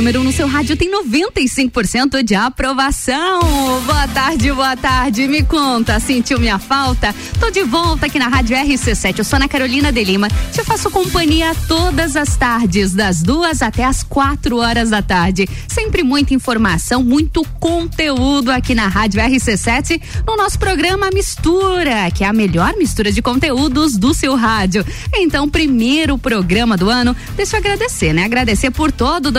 [0.00, 3.38] número 1 um no seu rádio tem 95% de aprovação.
[3.84, 5.28] Boa tarde, boa tarde.
[5.28, 7.14] Me conta, sentiu minha falta?
[7.38, 9.18] Tô de volta aqui na Rádio RC7.
[9.18, 10.28] Eu sou Ana Carolina de Lima.
[10.52, 15.46] Te faço companhia todas as tardes, das duas até as quatro horas da tarde.
[15.68, 22.26] Sempre muita informação, muito conteúdo aqui na Rádio RC7 no nosso programa Mistura, que é
[22.26, 24.82] a melhor mistura de conteúdos do seu rádio.
[25.14, 28.24] Então, primeiro programa do ano, deixa eu agradecer, né?
[28.24, 29.30] Agradecer por todo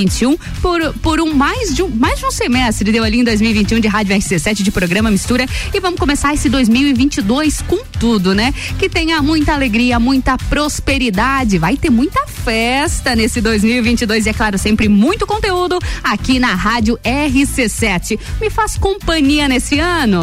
[0.00, 3.80] 2021, por, por um mais de um, mais de um semestre deu ali em 2021
[3.80, 8.54] de Rádio RC7 de programa Mistura e vamos começar esse 2022 com tudo, né?
[8.78, 14.58] Que tenha muita alegria, muita prosperidade, vai ter muita festa nesse 2022 e é claro,
[14.58, 18.18] sempre muito conteúdo aqui na Rádio RC7.
[18.40, 20.22] Me faz companhia nesse ano.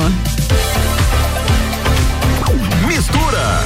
[2.87, 3.63] Mistura.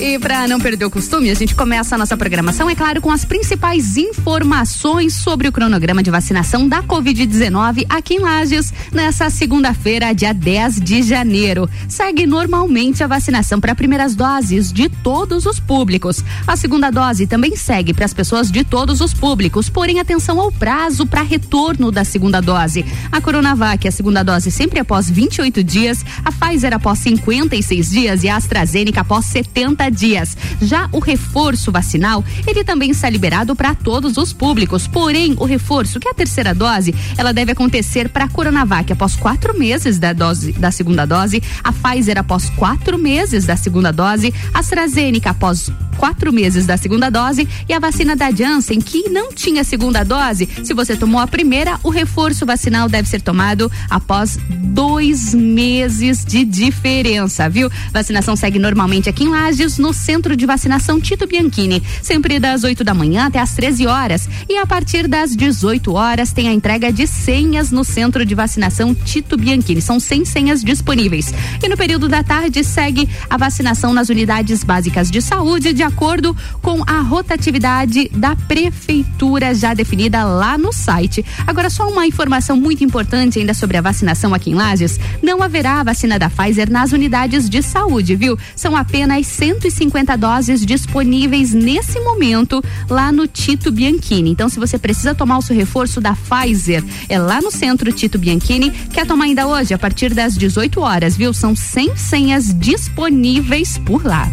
[0.00, 3.10] E para não perder o costume, a gente começa a nossa programação, é claro, com
[3.10, 10.14] as principais informações sobre o cronograma de vacinação da Covid-19 aqui em Lages, nessa segunda-feira,
[10.14, 11.68] dia 10 de janeiro.
[11.88, 16.22] Segue normalmente a vacinação para primeiras doses de todos os públicos.
[16.46, 20.52] A segunda dose também segue para as pessoas de todos os públicos, porém atenção ao
[20.52, 22.84] prazo para retorno da segunda dose.
[23.10, 28.28] A Coronavac, a segunda dose sempre após 28 dias, a Pfizer após 56 dias e
[28.28, 30.36] a AstraZeneca após 70 dias.
[30.60, 34.86] Já o reforço vacinal, ele também está liberado para todos os públicos.
[34.86, 39.16] Porém, o reforço, que é a terceira dose, ela deve acontecer para a Coronavac após
[39.16, 44.32] quatro meses da dose da segunda dose, a Pfizer após quatro meses da segunda dose,
[44.52, 49.32] a AstraZeneca após quatro meses da segunda dose e a vacina da Janssen, que não
[49.32, 54.38] tinha segunda dose, se você tomou a primeira, o reforço vacinal deve ser tomado após
[54.48, 57.70] dois meses de diferença, viu?
[57.92, 62.84] Vacinação segue normalmente aqui em Lages, no Centro de Vacinação Tito Bianchini, sempre das 8
[62.84, 64.28] da manhã até as 13 horas.
[64.48, 68.94] E a partir das 18 horas tem a entrega de senhas no Centro de Vacinação
[68.94, 69.80] Tito Bianchini.
[69.80, 71.32] São 100 senhas disponíveis.
[71.62, 76.36] E no período da tarde segue a vacinação nas unidades básicas de saúde, de acordo
[76.60, 81.24] com a rotatividade da prefeitura já definida lá no site.
[81.46, 85.82] Agora, só uma informação muito importante ainda sobre a vacinação aqui em Lages: não haverá
[85.82, 88.38] vacina da Pfizer nas unidades de saúde, viu?
[88.54, 94.30] São apenas 150 150 doses disponíveis nesse momento lá no Tito Bianchini.
[94.30, 98.18] Então, se você precisa tomar o seu reforço da Pfizer, é lá no centro Tito
[98.18, 98.70] Bianchini.
[98.70, 101.32] Quer tomar ainda hoje, a partir das 18 horas, viu?
[101.32, 104.30] São 100 senhas disponíveis por lá.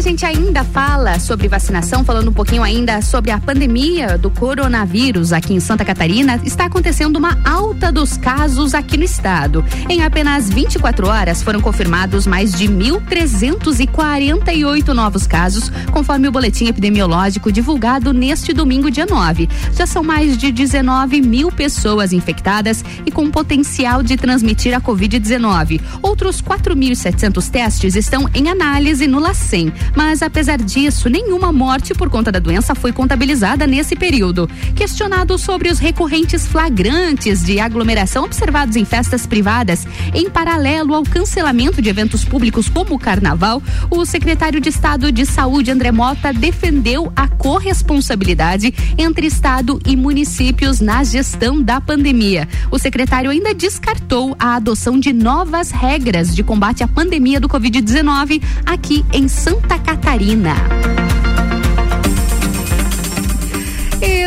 [0.00, 5.30] A gente ainda fala sobre vacinação, falando um pouquinho ainda sobre a pandemia do coronavírus
[5.30, 9.62] aqui em Santa Catarina, está acontecendo uma alta dos casos aqui no estado.
[9.90, 17.52] Em apenas 24 horas foram confirmados mais de 1.348 novos casos, conforme o boletim epidemiológico
[17.52, 19.50] divulgado neste domingo, dia 9.
[19.74, 25.78] Já são mais de 19 mil pessoas infectadas e com potencial de transmitir a Covid-19.
[26.00, 29.70] Outros 4.700 testes estão em análise no LACEN.
[29.94, 34.48] Mas apesar disso, nenhuma morte por conta da doença foi contabilizada nesse período.
[34.74, 41.82] Questionado sobre os recorrentes flagrantes de aglomeração observados em festas privadas, em paralelo ao cancelamento
[41.82, 47.12] de eventos públicos como o Carnaval, o secretário de Estado de Saúde, André Mota, defendeu
[47.16, 52.48] a corresponsabilidade entre Estado e municípios na gestão da pandemia.
[52.70, 58.42] O secretário ainda descartou a adoção de novas regras de combate à pandemia do Covid-19
[58.64, 61.09] aqui em Santa Catarina.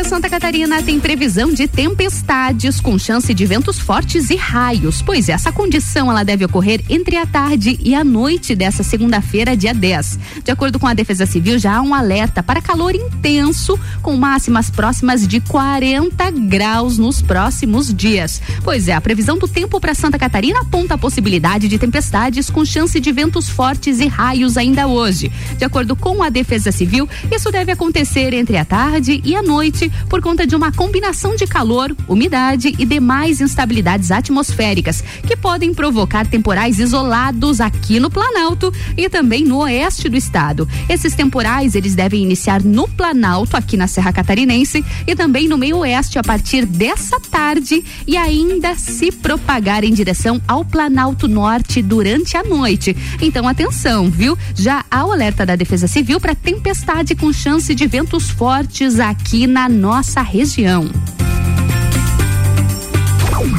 [0.04, 5.50] Santa Catarina tem previsão de tempestades com chance de ventos fortes e raios, pois essa
[5.50, 10.18] condição ela deve ocorrer entre a tarde e a noite dessa segunda-feira, dia 10.
[10.44, 14.68] De acordo com a Defesa Civil, já há um alerta para calor intenso com máximas
[14.68, 18.42] próximas de 40 graus nos próximos dias.
[18.62, 22.62] Pois é, a previsão do tempo para Santa Catarina aponta a possibilidade de tempestades com
[22.64, 25.32] chance de ventos fortes e raios ainda hoje.
[25.56, 29.90] De acordo com a Defesa Civil, isso deve acontecer entre a tarde e a noite
[30.08, 36.26] por conta de uma combinação de calor, umidade e demais instabilidades atmosféricas que podem provocar
[36.26, 40.68] temporais isolados aqui no Planalto e também no oeste do estado.
[40.88, 45.78] Esses temporais eles devem iniciar no Planalto, aqui na Serra Catarinense, e também no meio
[45.78, 52.36] oeste a partir dessa tarde e ainda se propagar em direção ao Planalto Norte durante
[52.36, 52.96] a noite.
[53.20, 54.36] Então atenção, viu?
[54.54, 59.68] Já há alerta da Defesa Civil para tempestade com chance de ventos fortes aqui na
[59.84, 60.90] nossa região.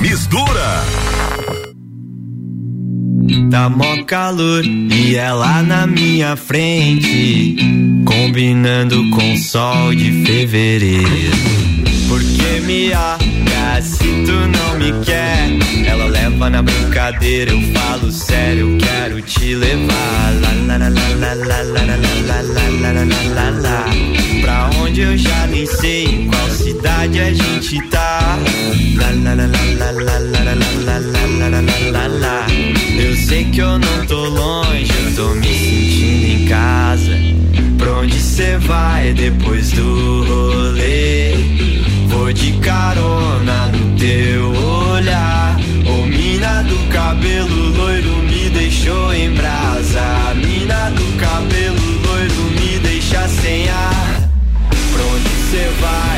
[0.02, 0.84] Mistura.
[3.52, 7.58] Tá mó calor e ela na minha frente.
[8.08, 11.75] combinando com sol de fevereiro.
[12.16, 15.50] Porque me olha se tu não me quer.
[15.86, 20.32] Ela leva na brincadeira, eu falo sério, eu quero te levar.
[24.42, 28.40] Pra onde eu já nem sei, em qual cidade a gente tá.
[32.98, 37.12] Eu sei que eu não tô longe, eu tô me sentindo em casa.
[37.78, 41.45] Pra onde cê vai depois do rolê?
[42.34, 44.52] De carona no teu
[44.94, 45.58] olhar.
[45.88, 50.34] Ô mina do cabelo loiro me deixou em brasa.
[50.36, 54.30] Mina do cabelo loiro me deixa sem ar.
[54.70, 56.15] Pra onde cê vai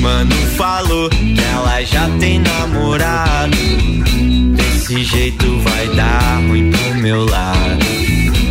[0.00, 3.56] Mano falou que ela já tem namorado.
[4.56, 7.86] Desse jeito vai dar ruim pro meu lado.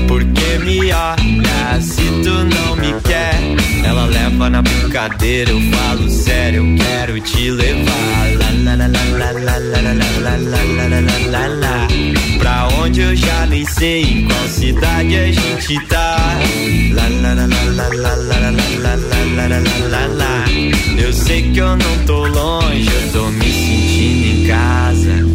[0.08, 3.61] Porque me olha se tu não me quer.
[3.92, 8.30] Ela leva na brincadeira, eu falo sério, eu quero te levar.
[12.40, 16.40] Pra onde eu já nem sei, em qual cidade a gente tá.
[20.98, 25.28] Eu sei que eu não tô longe, eu tô me sentindo em casa.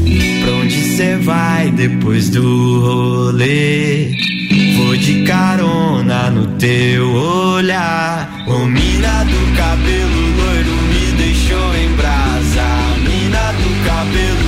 [0.43, 4.36] Pra onde cê vai depois do rolê?
[4.76, 8.44] Vou de carona no teu olhar.
[8.47, 12.67] Ô mina do cabelo loiro me deixou em brasa.
[13.03, 14.45] Mina do cabelo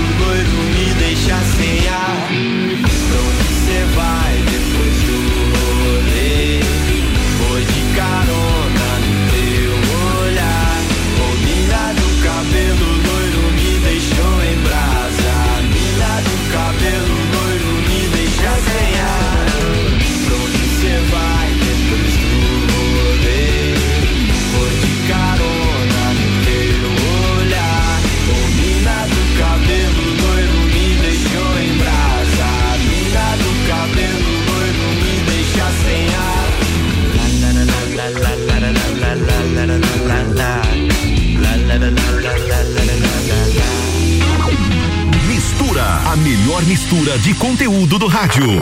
[48.19, 48.59] rádio.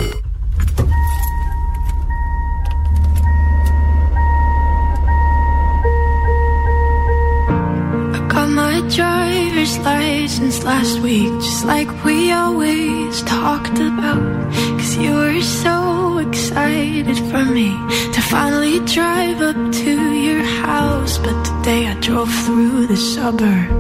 [8.17, 14.25] I got my driver's license last week, just like we always talked about.
[14.79, 17.71] Cause you were so excited for me
[18.15, 19.93] to finally drive up to
[20.27, 21.17] your house.
[21.25, 23.76] But today I drove through the suburbs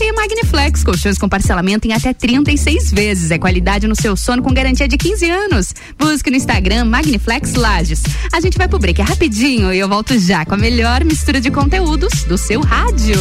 [0.00, 3.30] E Magniflex, colchões com parcelamento em até 36 vezes.
[3.30, 5.72] É qualidade no seu sono com garantia de 15 anos.
[5.96, 8.02] Busque busque no Instagram Magniflex Lages.
[8.32, 11.40] A gente vai pro break é rapidinho e eu volto já com a melhor mistura
[11.40, 13.18] de conteúdos do seu rádio.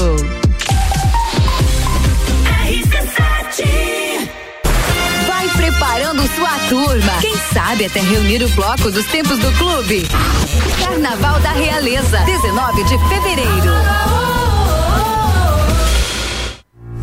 [6.73, 7.13] Turma.
[7.21, 10.07] Quem sabe até reunir o bloco dos tempos do clube.
[10.83, 14.42] Carnaval da Realeza, 19 de fevereiro.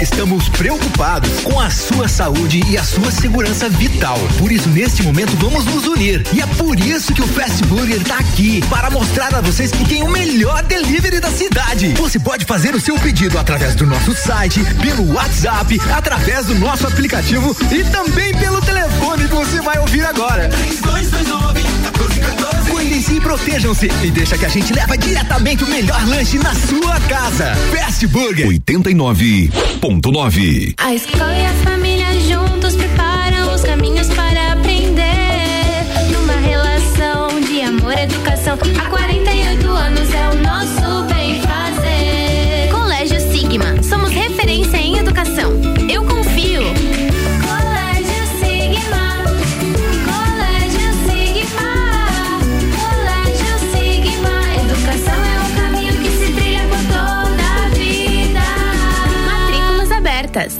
[0.00, 4.18] Estamos preocupados com a sua saúde e a sua segurança vital.
[4.38, 6.26] Por isso, neste momento, vamos nos unir.
[6.32, 9.84] E é por isso que o Fast Burger está aqui para mostrar a vocês que
[9.84, 11.94] tem o melhor delivery da cidade.
[11.94, 16.86] Você pode fazer o seu pedido através do nosso site, pelo WhatsApp, através do nosso
[16.86, 20.48] aplicativo e também pelo telefone que você vai ouvir agora.
[20.48, 22.43] 3229 1414.
[23.04, 26.98] Cuidem-se e protejam-se e deixa que a gente leva diretamente o melhor lanche na sua
[27.00, 27.54] casa.
[27.70, 30.74] Fast Burger 89 89.9.
[30.78, 35.04] A escola e a família juntos preparam os caminhos para aprender.
[36.12, 38.58] Numa relação de amor e educação.
[38.78, 39.33] Há 48
[60.34, 60.58] Abertas.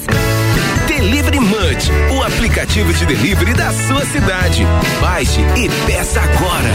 [0.86, 4.64] Delivery Munch, o aplicativo de delivery da sua cidade.
[5.00, 6.70] Baixe e peça agora.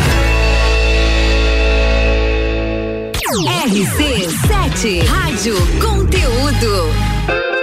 [3.67, 7.58] RC7 Rádio Conteúdo.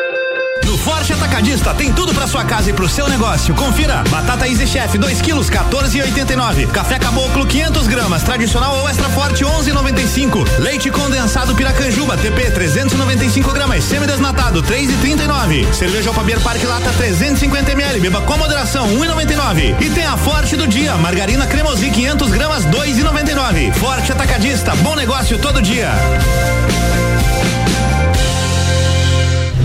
[0.87, 3.53] Forte Atacadista tem tudo para sua casa e pro seu negócio.
[3.57, 6.69] Confira: batata Easy Chef 2 quilos 14,89.
[6.69, 10.61] Café Caboclo 500 gramas, tradicional ou extra forte 11,95.
[10.61, 15.73] Leite condensado Piracanjuba TP 395 gramas, semidesnatado 3,39.
[15.73, 19.83] Cerveja Alfabier Parque Lata 350 ml, beba com moderação 1,99.
[19.83, 23.73] E tem a Forte do dia, margarina cremosi 500 gramas 2,99.
[23.73, 25.91] Forte Atacadista, bom negócio todo dia.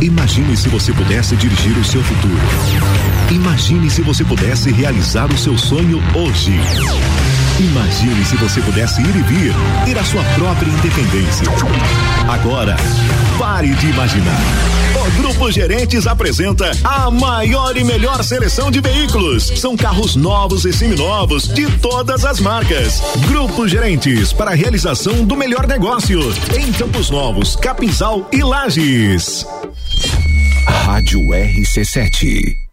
[0.01, 2.41] Imagine se você pudesse dirigir o seu futuro.
[3.29, 6.59] Imagine se você pudesse realizar o seu sonho hoje.
[7.59, 9.53] Imagine se você pudesse ir e vir,
[9.85, 11.45] ter a sua própria independência.
[12.27, 12.75] Agora,
[13.37, 14.41] pare de imaginar.
[15.05, 19.51] O Grupo Gerentes apresenta a maior e melhor seleção de veículos.
[19.59, 23.03] São carros novos e seminovos de todas as marcas.
[23.27, 26.19] Grupo Gerentes para a realização do melhor negócio
[26.57, 29.45] em Campos Novos, Capinzal e Lages.
[30.65, 32.60] Rádio RC7.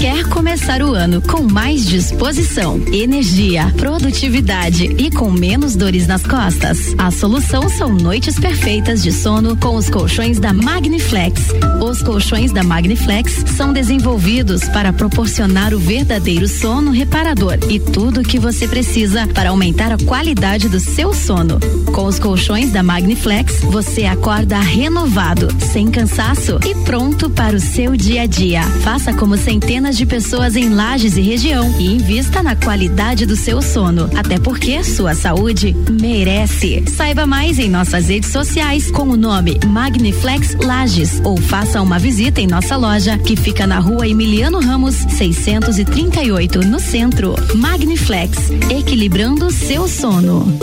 [0.00, 6.94] Quer começar o ano com mais disposição, energia, produtividade e com menos dores nas costas?
[6.96, 11.48] A solução são noites perfeitas de sono com os colchões da Magniflex.
[11.86, 18.24] Os colchões da Magniflex são desenvolvidos para proporcionar o verdadeiro sono reparador e tudo o
[18.24, 21.60] que você precisa para aumentar a qualidade do seu sono.
[21.92, 27.94] Com os colchões da Magniflex, você acorda renovado, sem cansaço e pronto para o seu
[27.94, 28.62] dia a dia.
[28.82, 33.36] Faça como sem centenas de pessoas em Lages e região e invista na qualidade do
[33.36, 34.08] seu sono.
[34.16, 36.82] Até porque sua saúde merece.
[36.88, 42.40] Saiba mais em nossas redes sociais com o nome Magniflex Lages ou faça uma visita
[42.40, 47.34] em nossa loja que fica na rua Emiliano Ramos 638 no centro.
[47.54, 50.58] Magniflex, equilibrando seu sono.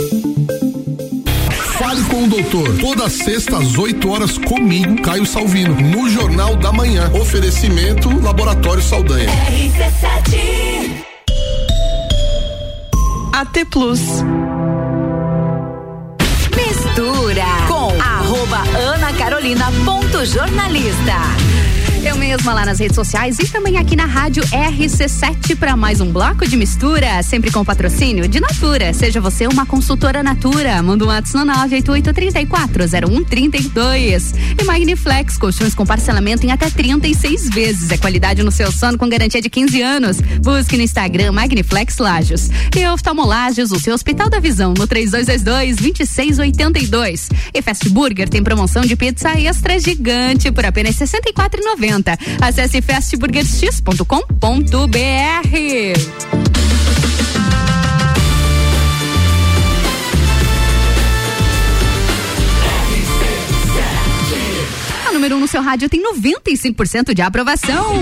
[1.88, 2.76] Fale com o doutor.
[2.76, 7.10] Toda sexta às 8 horas comigo, Caio Salvino, no Jornal da Manhã.
[7.14, 9.26] Oferecimento Laboratório Saldanha.
[9.26, 10.92] RC7
[13.32, 14.00] AT Plus.
[16.54, 21.47] Mistura com arroba Ana Carolina ponto jornalista.
[22.04, 26.12] Eu mesma lá nas redes sociais e também aqui na rádio RC7 para mais um
[26.12, 28.94] bloco de mistura, sempre com patrocínio de Natura.
[28.94, 34.32] Seja você uma consultora Natura, manda um WhatsApp no 988340132.
[34.60, 37.90] E Magniflex, colchões com parcelamento em até 36 vezes.
[37.90, 40.20] É qualidade no seu sono com garantia de 15 anos.
[40.40, 42.48] Busque no Instagram Magniflex Lages.
[42.76, 47.28] E Oftalmolages, o seu Hospital da Visão, no 3222-2682.
[47.52, 51.87] E Fast Burger tem promoção de pizza extra gigante por apenas R$ 64,90.
[52.40, 54.08] Acesse fastburgerx.com.br.
[65.06, 67.94] A número 1 um no seu rádio tem 95% de aprovação.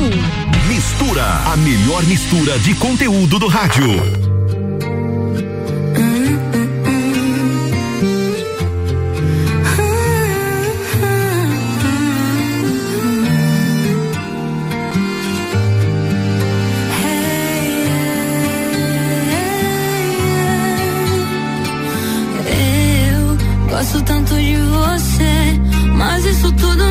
[0.68, 4.25] Mistura, a melhor mistura de conteúdo do rádio.
[23.96, 25.60] Gosto tanto de você,
[25.96, 26.85] mas isso tudo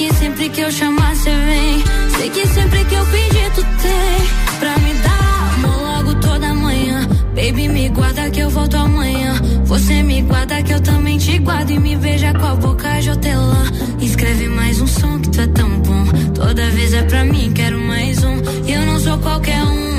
[0.00, 1.84] que sempre que eu chamar, cê vem.
[2.16, 4.58] Sei que sempre que eu pedir, tu tem.
[4.58, 7.06] Pra me dar amor logo toda manhã.
[7.36, 9.34] Baby, me guarda que eu volto amanhã.
[9.66, 11.72] Você me guarda que eu também te guardo.
[11.72, 13.62] E me veja com a boca de hotelã.
[14.00, 16.04] Escreve mais um som que tu é tão bom.
[16.34, 18.36] Toda vez é pra mim, quero mais um.
[18.66, 19.89] E eu não sou qualquer uma.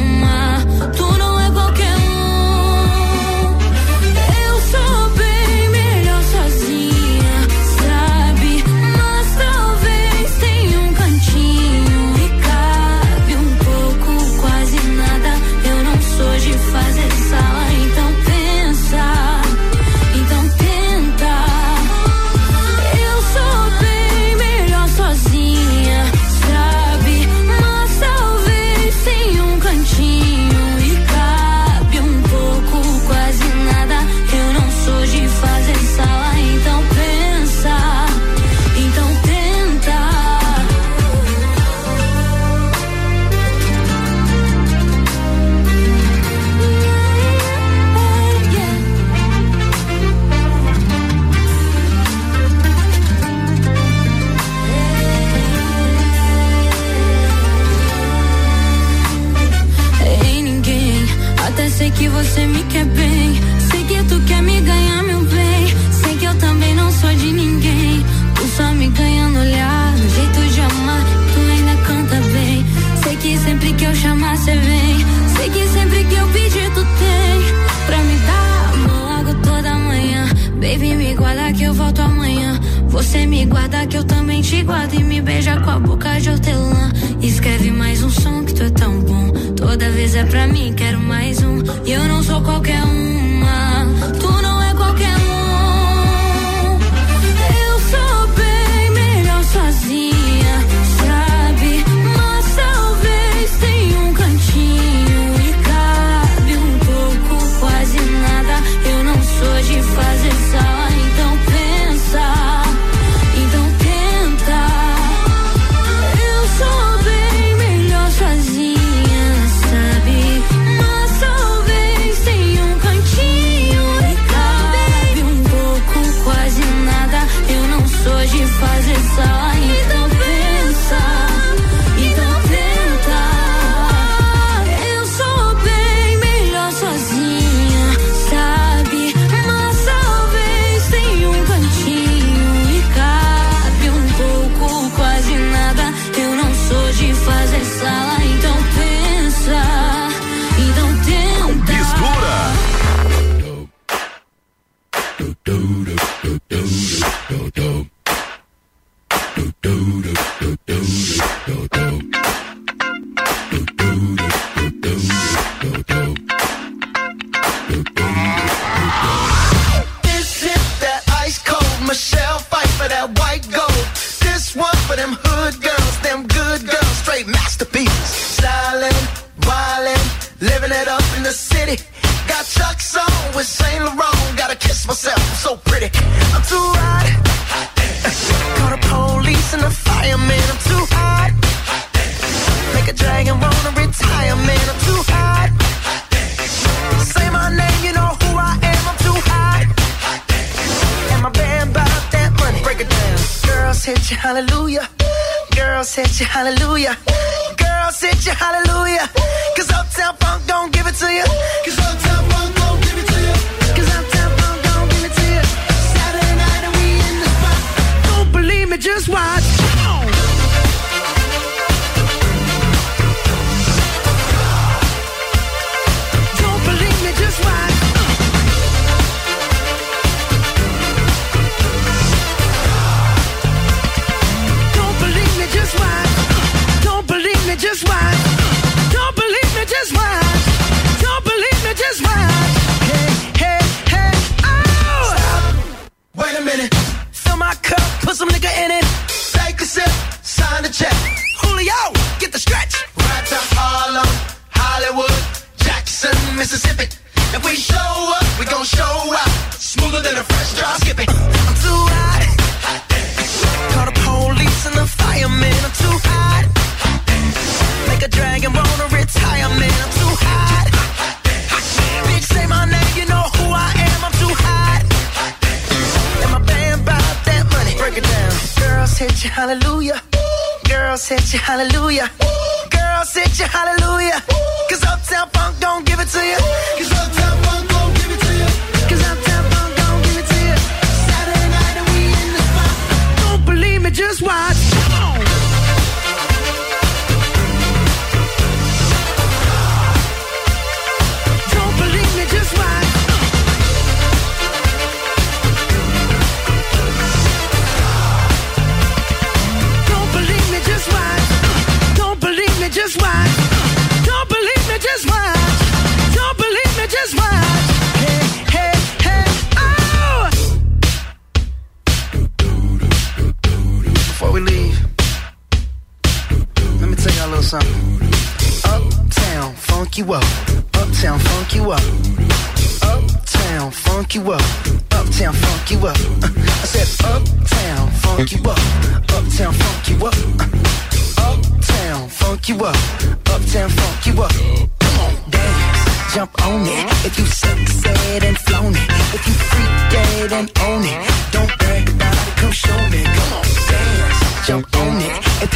[83.45, 86.91] guarda que eu também te guardo e me beija com a boca de hortelã.
[87.21, 89.31] Escreve mais um som que tu é tão bom.
[89.55, 91.59] Toda vez é pra mim, quero mais um.
[91.85, 93.10] E eu não sou qualquer um.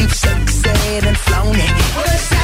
[0.06, 0.14] We've
[1.04, 2.35] and flown it.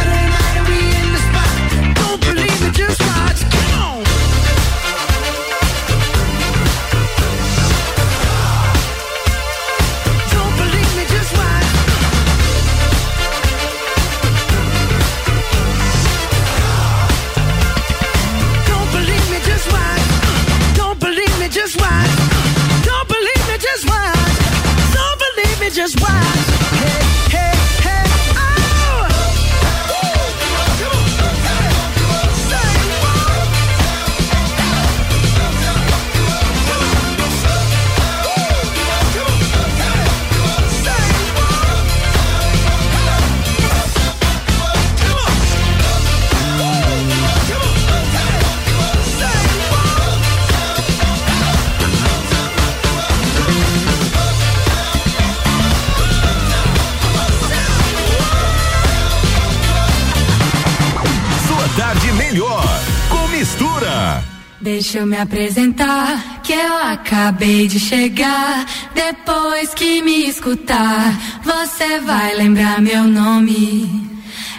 [64.92, 68.66] Deixa eu me apresentar, que eu acabei de chegar.
[68.94, 74.10] Depois que me escutar, você vai lembrar meu nome.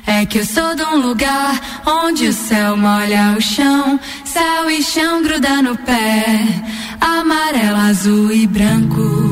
[0.07, 4.81] É que eu sou de um lugar onde o céu molha o chão, céu e
[4.81, 6.47] chão gruda no pé,
[6.99, 9.22] amarelo, azul e branco.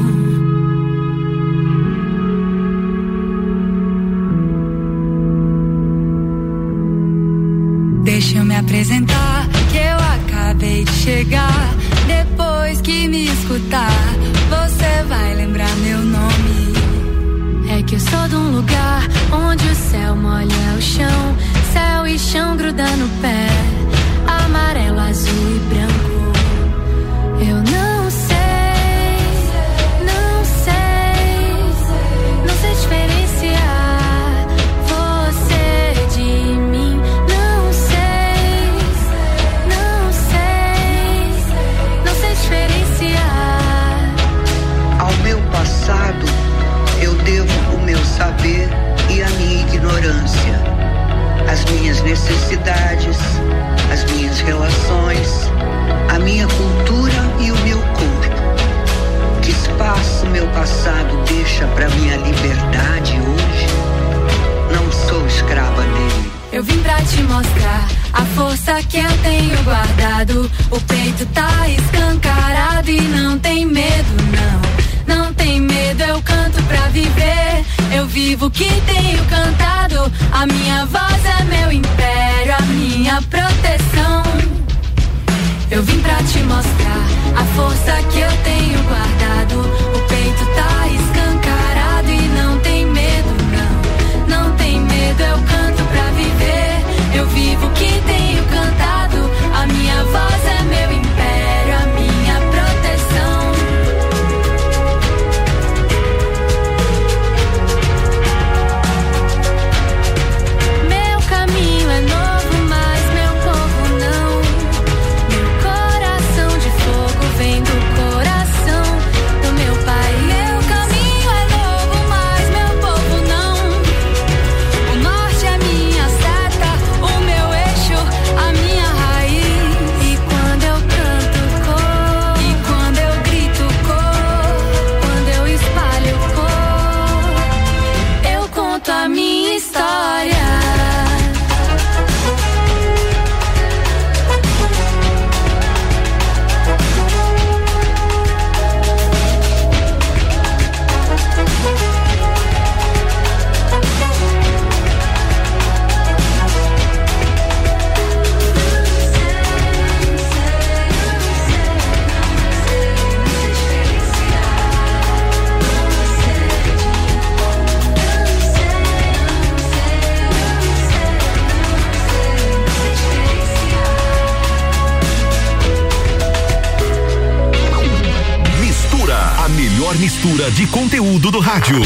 [180.62, 181.82] De conteúdo do rádio.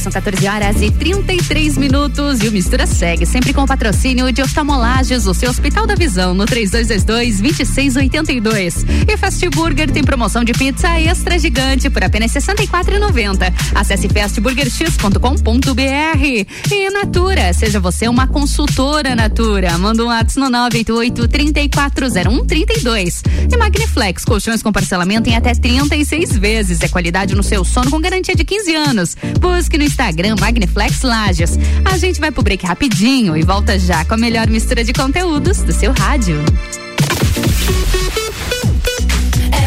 [0.00, 4.40] São 14 horas e 33 minutos e o Mistura segue, sempre com o patrocínio de
[4.40, 8.86] oftalmolagens, o seu Hospital da Visão, no 3222-2682.
[9.06, 13.52] E Fast Burger tem promoção de pizza extra gigante por apenas R$ 64,90.
[13.74, 16.72] Acesse fastburgerx.com.br.
[16.72, 19.76] E Natura, seja você uma consultora Natura.
[19.76, 23.22] Manda um WhatsApp no 988 340132.
[23.52, 26.80] E Magniflex, colchões com parcelamento em até 36 vezes.
[26.80, 29.14] É qualidade no seu sono com garantia de 15 anos.
[29.38, 31.58] Busque no Instagram Magniflex Lages.
[31.84, 35.62] A gente vai pro break rapidinho e volta já com a melhor mistura de conteúdos
[35.62, 36.36] do seu rádio.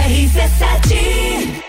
[0.08, 1.64] RC7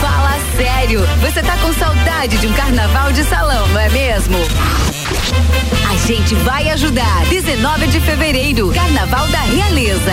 [0.00, 4.36] Fala sério, você tá com saudade de um carnaval de salão, não é mesmo?
[5.88, 7.24] A gente vai ajudar.
[7.26, 10.12] 19 de fevereiro, Carnaval da Realeza.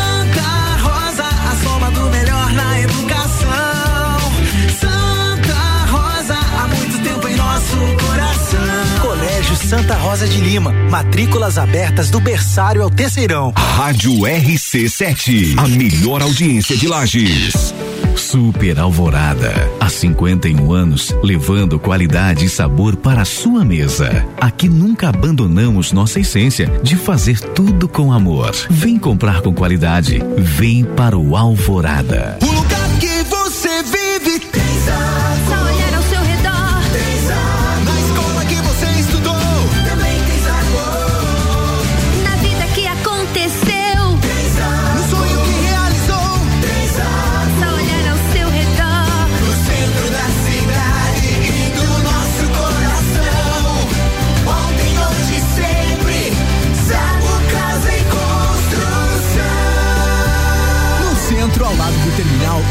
[9.71, 13.53] Santa Rosa de Lima, matrículas abertas do berçário ao terceirão.
[13.55, 17.73] Rádio RC7, a melhor audiência de Lages.
[18.17, 19.53] Super Alvorada.
[19.79, 24.27] Há 51 anos, levando qualidade e sabor para a sua mesa.
[24.41, 28.53] Aqui nunca abandonamos nossa essência de fazer tudo com amor.
[28.69, 30.21] Vem comprar com qualidade.
[30.37, 32.37] Vem para o Alvorada.
[32.41, 32.70] O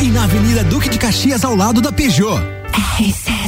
[0.02, 2.40] e na Avenida Duque de Caxias, ao lado da Peugeot.
[2.98, 3.39] Você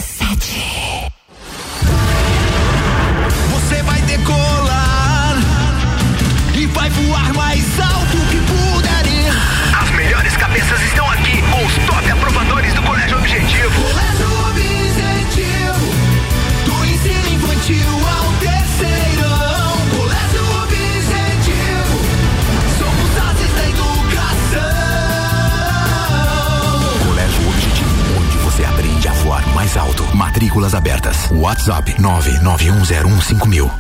[30.63, 31.17] Matrículas abertas.
[31.33, 33.71] WhatsApp 991015000.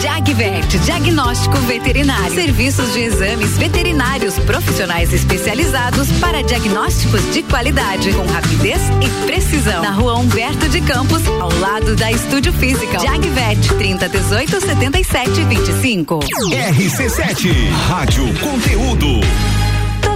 [0.00, 2.34] Jagvet, diagnóstico veterinário.
[2.34, 9.82] Serviços de exames veterinários profissionais especializados para diagnósticos de qualidade, com rapidez e precisão.
[9.82, 12.98] Na rua Humberto de Campos, ao lado da Estúdio Física.
[12.98, 16.20] Jagvet, 30 18 77 25.
[16.20, 19.20] RC7, Rádio Conteúdo.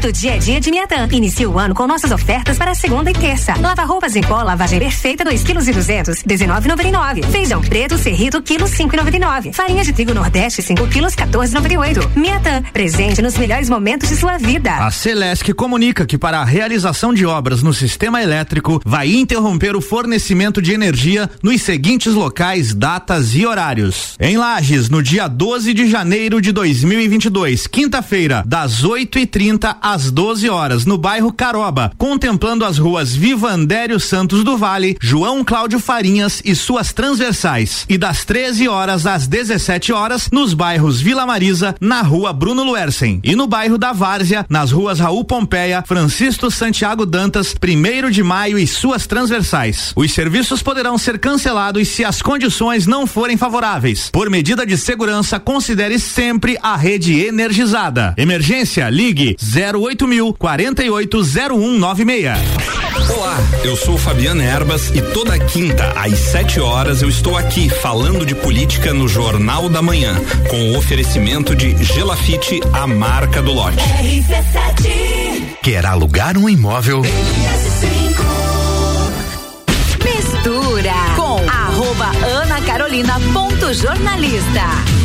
[0.00, 1.06] Todo dia é dia de Miatã.
[1.12, 3.54] Inicie o ano com nossas ofertas para segunda e terça.
[3.60, 7.30] Lava roupas em pó, lavagem perfeita, 2 kg e 200, 19,99.
[7.30, 9.52] Feijão preto, serrito, quilo 5,99.
[9.52, 12.16] Farinha de trigo Nordeste, 5 quilos, 14,98.
[12.16, 14.74] Miatã, presente nos melhores momentos de sua vida.
[14.74, 19.82] A Celesc comunica que para a realização de obras no sistema elétrico vai interromper o
[19.82, 24.16] fornecimento de energia nos seguintes locais, datas e horários.
[24.18, 30.86] Em Lages, no dia 12 de janeiro de 2022, quinta-feira, das 8h30 às 12 horas,
[30.86, 36.54] no bairro Caroba, contemplando as ruas Viva Andério Santos do Vale, João Cláudio Farinhas e
[36.54, 37.86] suas transversais.
[37.88, 43.20] E das 13 horas às 17 horas, nos bairros Vila Marisa, na rua Bruno Luersen.
[43.24, 48.58] E no bairro da Várzea, nas ruas Raul Pompeia, Francisco Santiago Dantas, 1 de maio
[48.58, 49.92] e suas transversais.
[49.96, 54.10] Os serviços poderão ser cancelados se as condições não forem favoráveis.
[54.12, 58.14] Por medida de segurança, considere sempre a rede energizada.
[58.16, 59.34] Emergência, ligue
[59.80, 62.38] 08 mil 480196.
[63.16, 68.26] Olá, eu sou Fabiana Erbas e toda quinta às 7 horas eu estou aqui falando
[68.26, 70.14] de política no Jornal da Manhã,
[70.48, 73.78] com o oferecimento de Gelafite, a marca do lote.
[75.62, 77.00] Quer alugar um imóvel?
[80.04, 84.99] Mistura com arroba Ana Carolina ponto jornalista.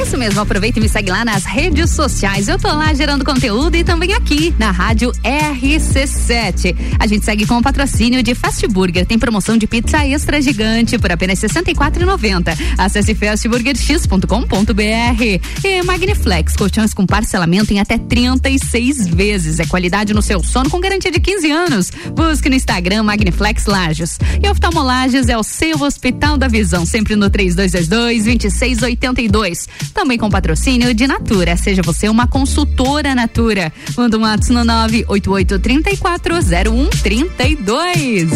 [0.00, 2.46] Isso mesmo, aproveita e me segue lá nas redes sociais.
[2.46, 6.76] Eu tô lá gerando conteúdo e também aqui na rádio RC7.
[6.98, 9.04] A gente segue com o patrocínio de Fast Burger.
[9.04, 12.56] Tem promoção de pizza extra gigante por apenas R$ 64,90.
[12.78, 15.64] Acesse fastburgerx.com.br.
[15.64, 19.58] E Magniflex, colchões com parcelamento em até 36 vezes.
[19.58, 21.90] É qualidade no seu sono com garantia de 15 anos.
[22.14, 24.18] Busque no Instagram Magniflex Lages.
[24.40, 29.87] E Oftalmolages é o seu Hospital da Visão, sempre no 3222 2682.
[29.92, 31.56] Também com patrocínio de Natura.
[31.56, 33.72] Seja você uma consultora Natura.
[33.96, 38.30] Manda um ato no 988 34 0132.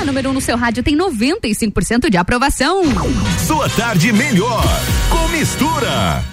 [0.00, 2.82] A número 1 um no seu rádio tem 95% de aprovação.
[3.46, 4.64] Sua tarde melhor
[5.10, 6.24] com mistura.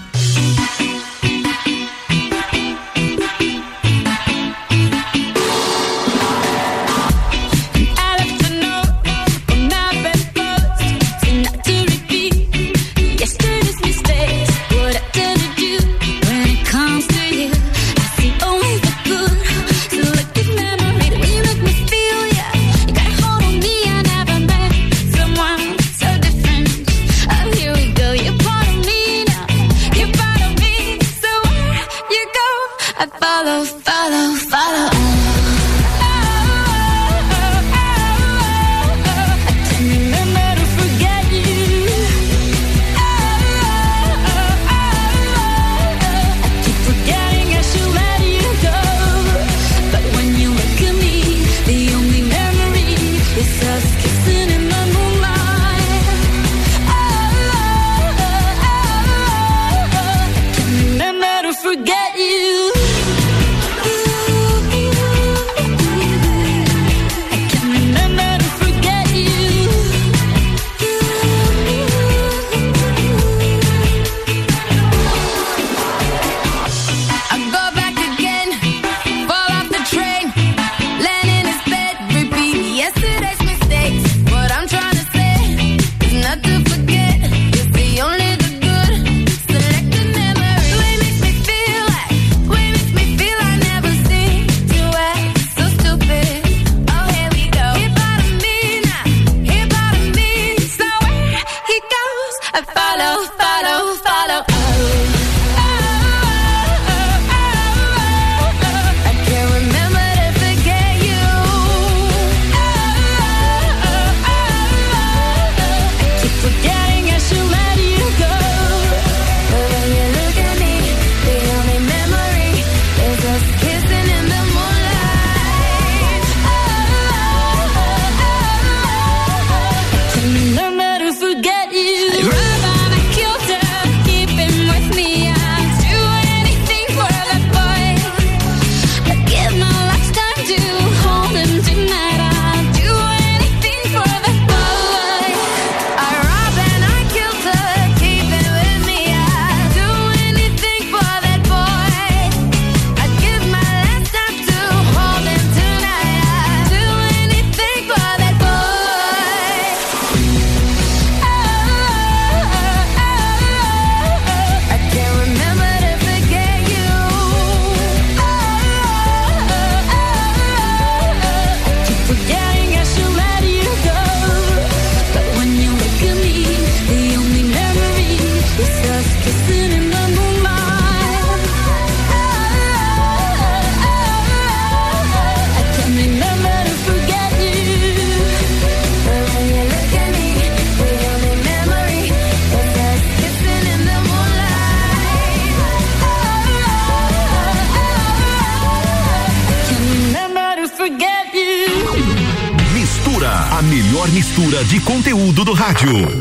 [205.84, 206.13] Conteúdo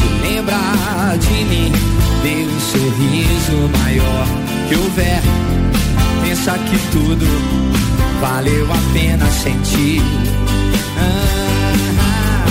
[0.00, 1.72] se lembrar de mim,
[2.22, 4.26] dê um sorriso maior
[4.68, 5.20] que houver.
[6.22, 7.26] Pensa que tudo
[8.20, 10.02] valeu a pena sentir.
[10.98, 12.46] Ah,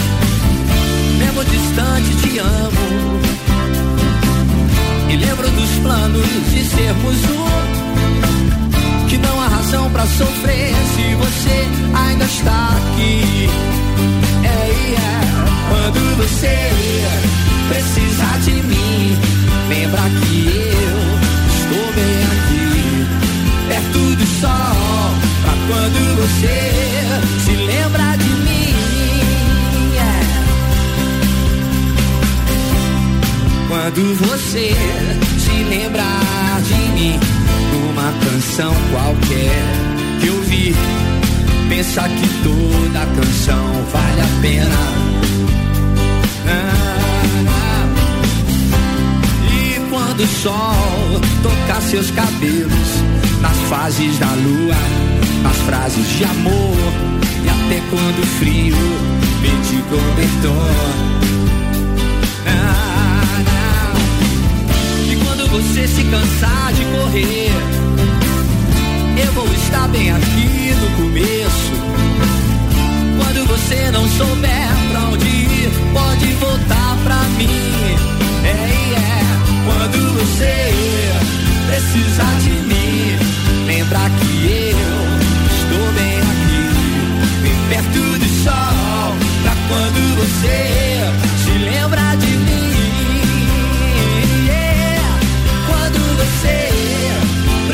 [1.18, 3.20] mesmo distante te amo.
[5.10, 9.08] E lembro dos planos de sermos um.
[9.08, 13.89] Que não há razão para sofrer se você ainda está aqui.
[14.44, 15.22] É, é,
[15.70, 16.56] quando você
[17.70, 19.18] precisar de mim,
[19.70, 20.98] lembra que eu
[21.58, 22.68] estou bem aqui,
[23.68, 25.30] perto do sol.
[25.44, 26.58] Pra quando você
[27.46, 28.40] se lembra de mim
[33.70, 34.72] Quando você
[35.38, 37.20] se lembrar de mim,
[37.72, 39.64] numa canção qualquer
[40.20, 40.76] que eu vi,
[41.70, 44.76] pensa que toda canção vale a pena.
[46.48, 47.88] Ah,
[49.54, 52.90] e quando o sol tocar seus cabelos,
[53.42, 54.76] nas fases da lua,
[55.44, 56.76] nas frases de amor,
[57.46, 58.76] e até quando o frio
[59.64, 61.20] te cobertor.
[65.52, 67.52] você se cansar de correr,
[69.26, 71.72] eu vou estar bem aqui no começo.
[73.18, 77.50] Quando você não souber pra onde ir, pode voltar pra mim.
[78.44, 79.22] É, é,
[79.66, 80.74] quando você
[81.68, 83.18] precisar de mim,
[83.66, 84.78] lembra que eu
[85.58, 86.64] estou bem aqui,
[87.42, 89.16] bem perto do sol.
[89.44, 90.58] Pra quando você
[91.44, 92.79] se lembrar de mim.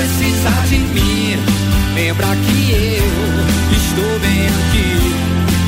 [0.06, 1.36] Precisar de mim,
[1.96, 4.90] lembra que eu estou bem aqui,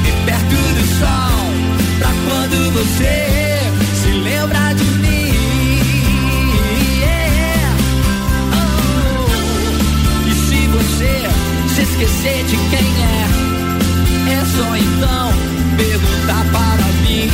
[0.03, 1.39] bem perto do sol,
[1.97, 3.15] pra quando você
[3.99, 5.33] se lembra de mim.
[6.99, 7.75] Yeah.
[8.53, 9.27] Oh.
[10.29, 11.13] E se você
[11.73, 15.33] se esquecer de quem é, é só então
[15.77, 17.27] perguntar para mim,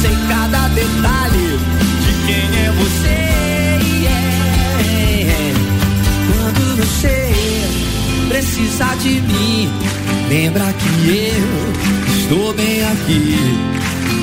[0.00, 1.58] sem cada detalhe
[2.04, 3.28] de quem é você.
[6.78, 7.32] Você
[8.28, 9.68] precisar de mim,
[10.28, 13.36] lembra que eu estou bem aqui,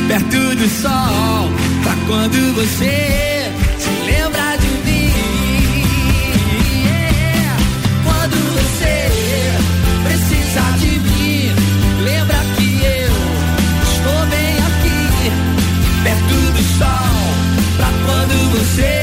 [0.08, 1.52] perto do sol,
[1.84, 5.12] pra quando você se lembra de mim.
[8.06, 9.12] Quando você
[10.06, 11.52] precisar de mim,
[12.04, 13.14] lembra que eu
[13.84, 15.32] estou bem aqui,
[16.04, 17.18] perto do sol,
[17.76, 18.95] pra quando você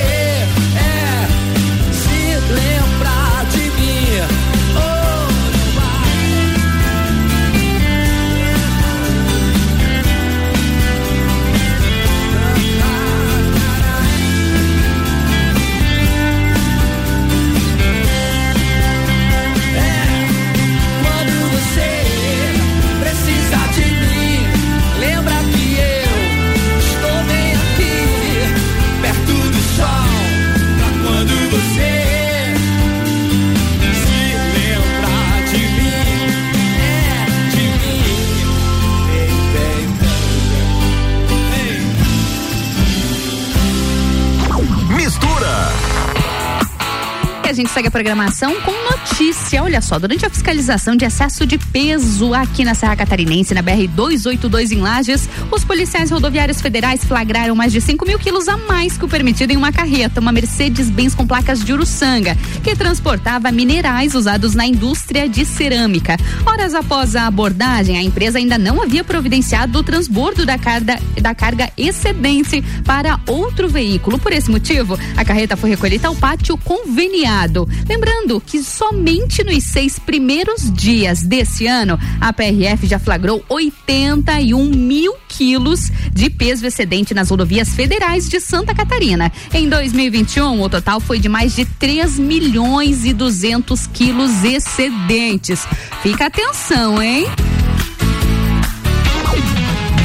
[47.63, 49.63] gente segue a programação com notícia.
[49.63, 53.87] Olha só, durante a fiscalização de excesso de peso aqui na Serra Catarinense, na BR
[53.95, 58.99] 282 em Lages, os policiais rodoviários federais flagraram mais de 5 mil quilos a mais
[58.99, 64.17] que o permitido em uma carreta, uma Mercedes-Benz com placas de Uruçanga, que transportava minerais
[64.17, 66.17] usados na indústria de cerâmica.
[66.45, 71.33] Horas após a abordagem, a empresa ainda não havia providenciado o transbordo da carga, da
[71.33, 74.19] carga excedente para outro veículo.
[74.19, 77.52] Por esse motivo, a carreta foi recolhida ao pátio conveniado
[77.89, 85.15] Lembrando que somente nos seis primeiros dias desse ano, a PRF já flagrou 81 mil
[85.29, 89.31] quilos de peso excedente nas rodovias federais de Santa Catarina.
[89.53, 95.67] Em 2021, o total foi de mais de 3 milhões e 200 quilos excedentes.
[96.03, 97.27] Fica atenção, hein?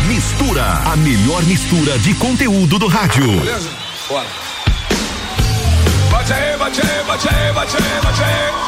[0.07, 3.27] Mistura, a melhor mistura de conteúdo do rádio.
[3.27, 3.69] Beleza?
[4.07, 4.46] Bora
[6.27, 8.67] bate aí, bate aí, bate aí, bate aí, bate aí.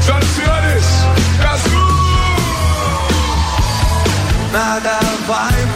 [0.00, 1.04] Senhores,
[1.38, 1.86] Brasil!
[4.52, 5.69] Nada vai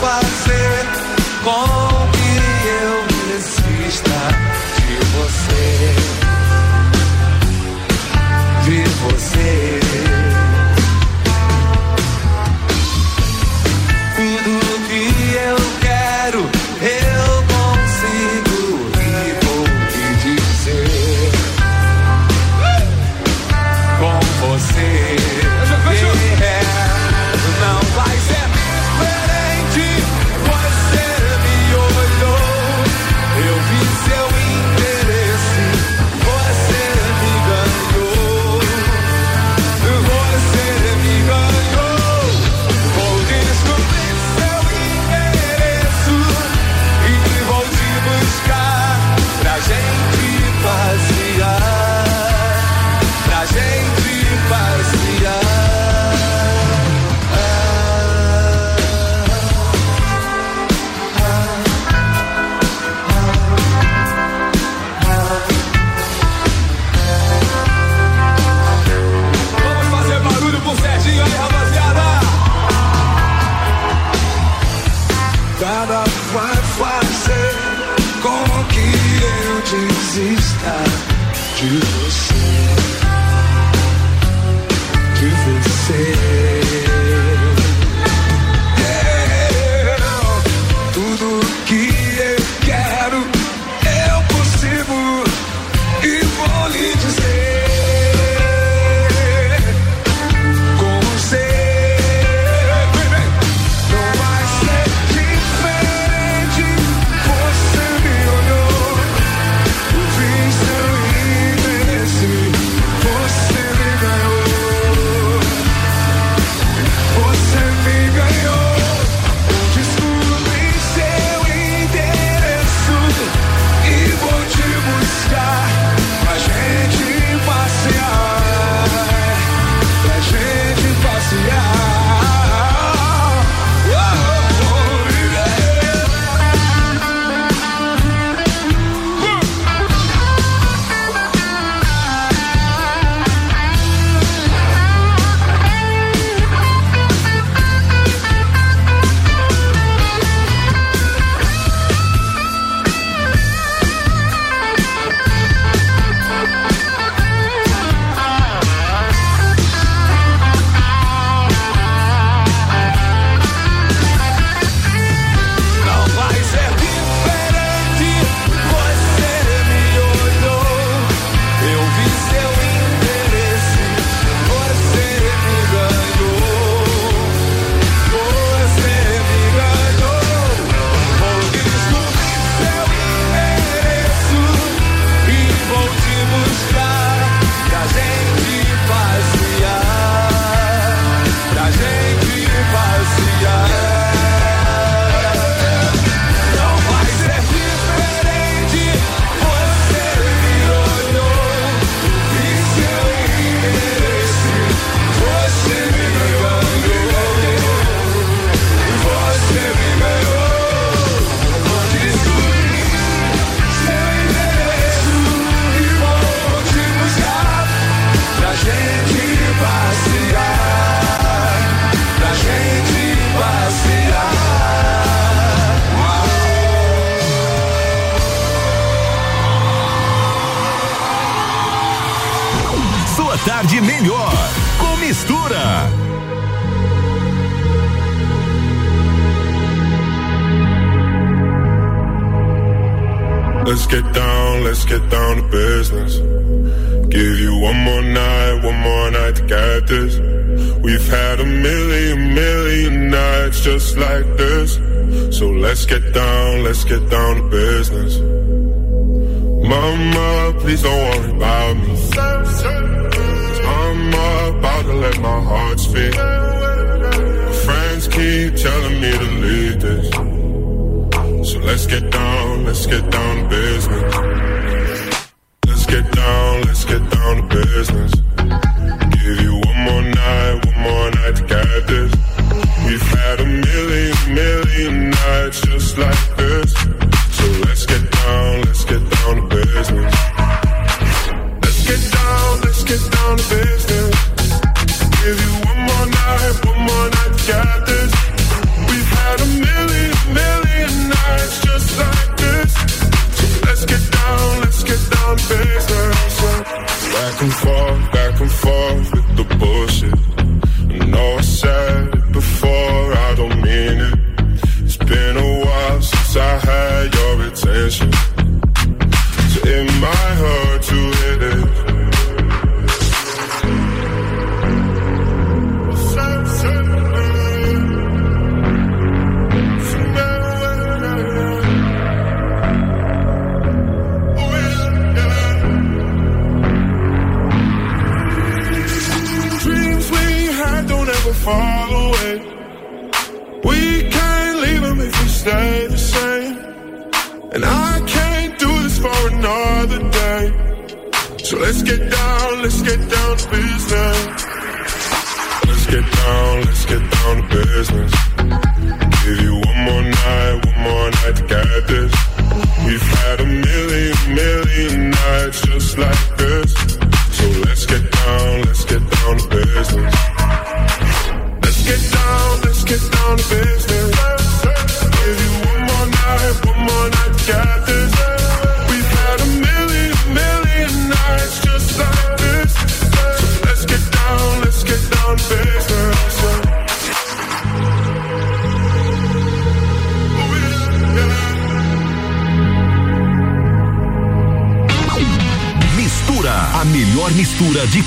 [365.27, 366.44] It's just like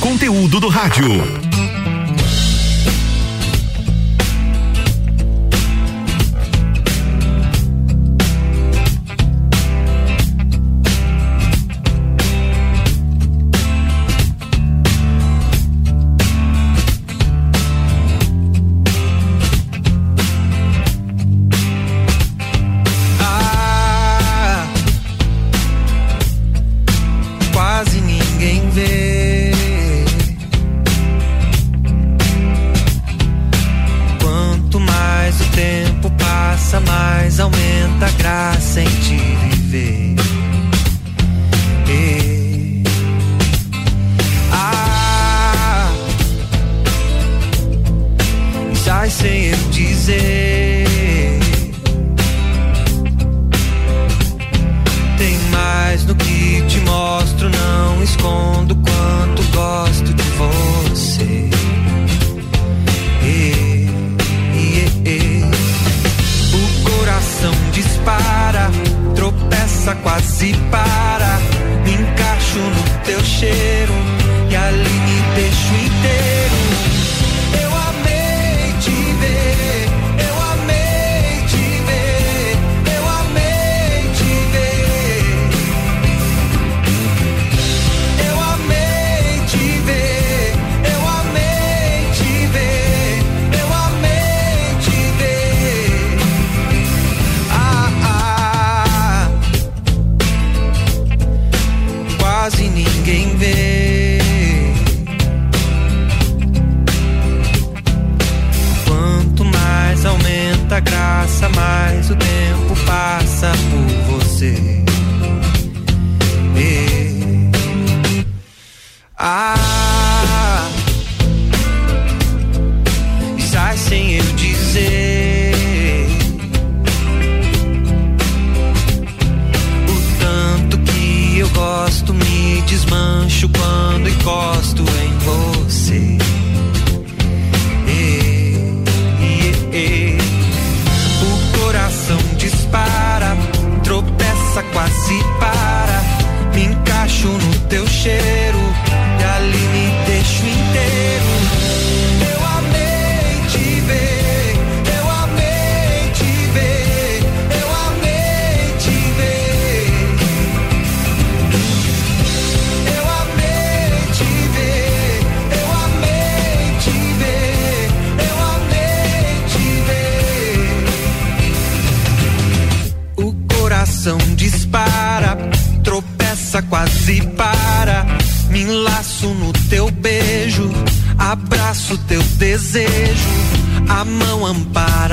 [0.07, 1.36] conteúdo do rádio.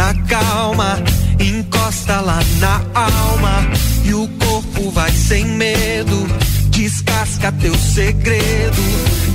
[0.05, 1.03] na calma,
[1.41, 3.67] encosta lá na alma
[4.05, 6.27] e o corpo vai sem medo.
[6.69, 8.83] Descasca teu segredo,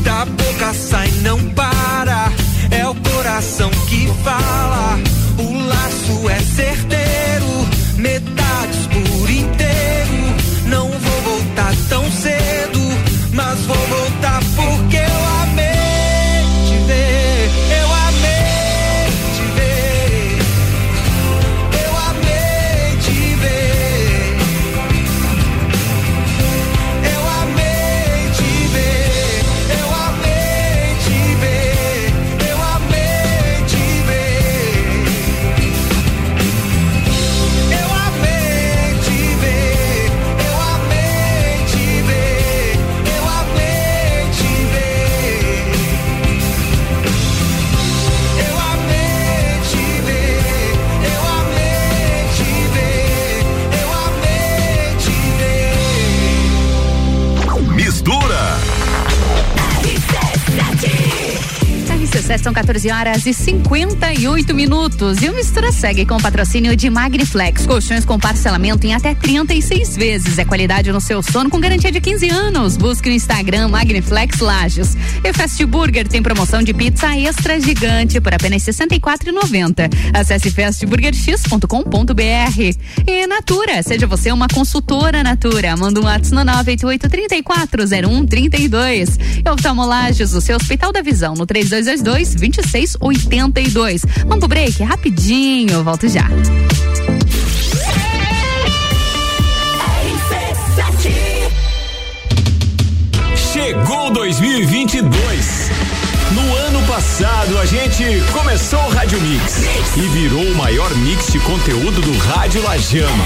[0.03, 2.31] da boca sai não para.
[2.69, 4.99] É o coração que fala,
[5.39, 7.67] o laço é certeiro,
[7.97, 9.28] metades por
[62.37, 65.21] são 14 horas e 58 minutos.
[65.21, 67.65] E o Mistura segue com o patrocínio de Magniflex.
[67.65, 70.37] Colchões com parcelamento em até 36 vezes.
[70.37, 72.77] É qualidade no seu sono com garantia de 15 anos.
[72.77, 74.95] Busque no Instagram Magniflex Lages.
[75.23, 79.89] E Fast Burger tem promoção de pizza extra gigante por apenas R$ 64,90.
[80.13, 82.77] Acesse fastburgerx.com.br.
[83.07, 85.75] E Natura, seja você uma consultora Natura.
[85.75, 89.19] Manda um WhatsApp no 988 340132.
[89.43, 94.01] E oftalmolages, o seu Hospital da Visão no 3222 2682.
[94.25, 96.27] Vamos pro break rapidinho, volto já.
[103.35, 105.88] Chegou 2022.
[106.31, 109.63] No ano passado, a gente começou o Rádio Mix
[109.97, 113.23] e virou o maior mix de conteúdo do Rádio Lajano.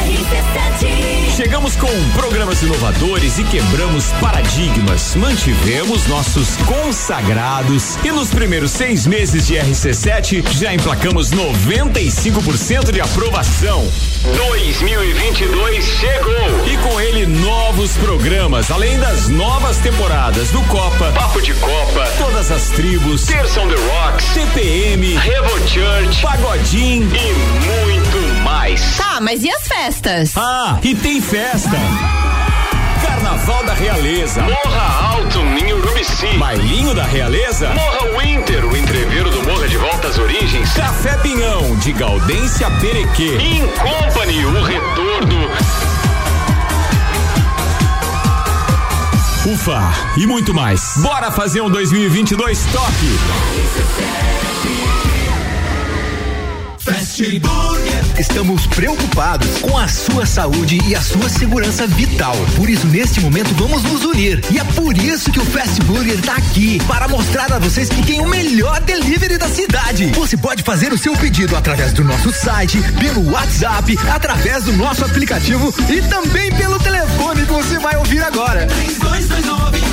[1.36, 5.16] Chegamos com programas inovadores e quebramos paradigmas.
[5.16, 13.86] Mantivemos nossos consagrados e nos primeiros seis meses de RC7 já emplacamos 95% de aprovação.
[14.24, 21.54] 2022 chegou e com ele novos programas, além das novas temporadas do Copa, Papo de
[21.56, 27.34] Copa, todas as tribos, Terção The Rocks, CPM, Revo Church, Pagodinho e
[27.66, 28.98] muito mais.
[28.98, 30.34] Tá, mas e as festas?
[30.36, 31.76] Ah, e tem festa.
[33.04, 34.44] Carnaval da Realeza.
[34.44, 36.38] Morra Alto, Ninho Urubici.
[36.38, 37.70] Bailinho da Realeza.
[37.70, 40.72] Morra Winter, o entreveiro do Morra de Volta às Origens.
[40.74, 43.38] Café Pinhão, de Gaudência Perequê.
[43.39, 45.93] In Company, o retorno.
[49.46, 50.94] Ufa, e muito mais.
[51.02, 52.94] Bora fazer um 2022 top.
[56.84, 58.20] Fast Burger.
[58.20, 62.36] Estamos preocupados com a sua saúde e a sua segurança vital.
[62.58, 64.44] Por isso, neste momento, vamos nos unir.
[64.52, 68.06] E é por isso que o Fast Burger está aqui para mostrar a vocês que
[68.06, 70.08] tem o melhor delivery da cidade.
[70.08, 75.06] Você pode fazer o seu pedido através do nosso site, pelo WhatsApp, através do nosso
[75.06, 78.68] aplicativo e também pelo telefone que você vai ouvir agora.
[78.68, 79.84] 3229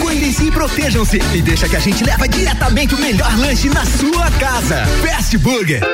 [0.00, 4.30] Cuidem-se e protejam-se e deixa que a gente leva diretamente o melhor lanche na sua
[4.32, 4.84] casa.
[5.04, 5.85] Fast Burger.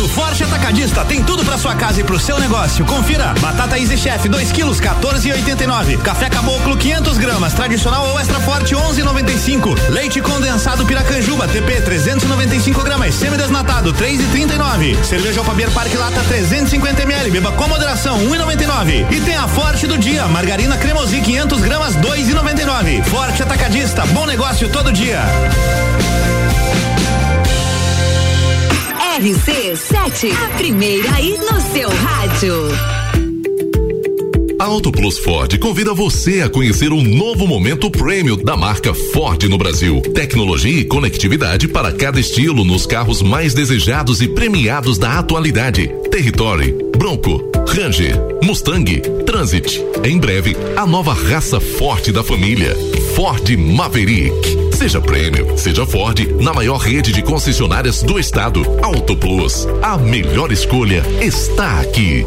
[0.00, 2.86] No Forte Atacadista tem tudo para sua casa e pro seu negócio.
[2.86, 5.98] Confira: batata Easy Chef 2 quilos 14,89.
[5.98, 9.90] Café Caboclo 500 gramas, tradicional ou extra forte 11,95.
[9.90, 15.04] Leite condensado Piracanjuba TP 395 gramas, semidesnatado 3,39.
[15.04, 19.12] Cerveja Alfabier Parque Lata 350 ml, beba com moderação 1,99.
[19.12, 23.04] E tem a Forte do dia, margarina cremosi 500 gramas 2,99.
[23.04, 25.20] Forte Atacadista, bom negócio todo dia.
[29.20, 32.54] RC7, a primeira aí no seu rádio.
[34.58, 39.58] Auto Plus Ford convida você a conhecer um novo momento prêmio da marca Ford no
[39.58, 40.00] Brasil.
[40.14, 45.88] Tecnologia e conectividade para cada estilo nos carros mais desejados e premiados da atualidade.
[46.10, 49.80] Territory, Bronco, Ranger, Mustang, Transit.
[50.04, 52.74] Em breve, a nova raça forte da família.
[53.14, 54.74] Ford Maverick.
[54.76, 58.62] Seja prêmio, seja Ford, na maior rede de concessionárias do estado.
[58.82, 59.68] Auto Plus.
[59.82, 62.26] A melhor escolha está aqui.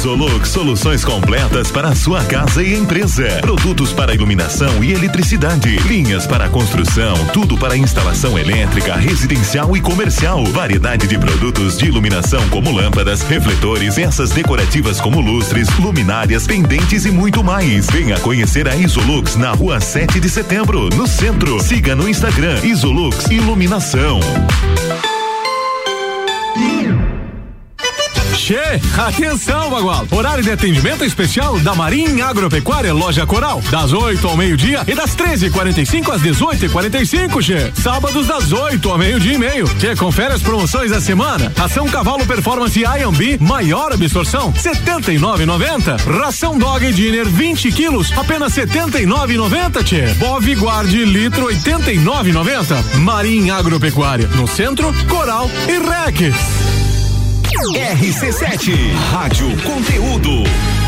[0.00, 3.38] Isolux Soluções completas para sua casa e empresa.
[3.40, 5.76] Produtos para iluminação e eletricidade.
[5.80, 7.14] Linhas para construção.
[7.34, 10.44] Tudo para instalação elétrica, residencial e comercial.
[10.46, 17.10] Variedade de produtos de iluminação como lâmpadas, refletores, peças decorativas como lustres, luminárias, pendentes e
[17.10, 17.86] muito mais.
[17.90, 21.60] Venha conhecer a Isolux na rua 7 de setembro, no centro.
[21.60, 24.20] Siga no Instagram Isolux Iluminação.
[26.60, 26.99] Yeah.
[28.50, 30.08] Che, atenção, Bagual.
[30.10, 35.14] Horário de atendimento especial da Marinha Agropecuária Loja Coral, das 8 ao meio-dia e das
[35.14, 37.72] 13h45 às 18h45, Che.
[37.80, 39.68] Sábados das 8 ao meio-dia e meio.
[39.78, 41.52] Che, confere as promoções da semana.
[41.56, 46.18] Ação Cavalo Performance IMB, maior absorção, 79,90.
[46.18, 50.12] Ração Dog Dinner 20 quilos, apenas 79,90, Che.
[50.14, 52.96] Bove Guarde litro 89,90.
[52.96, 56.79] Marinha Agropecuária, no centro, Coral e Rex.
[57.58, 60.79] RC7, Rádio Conteúdo.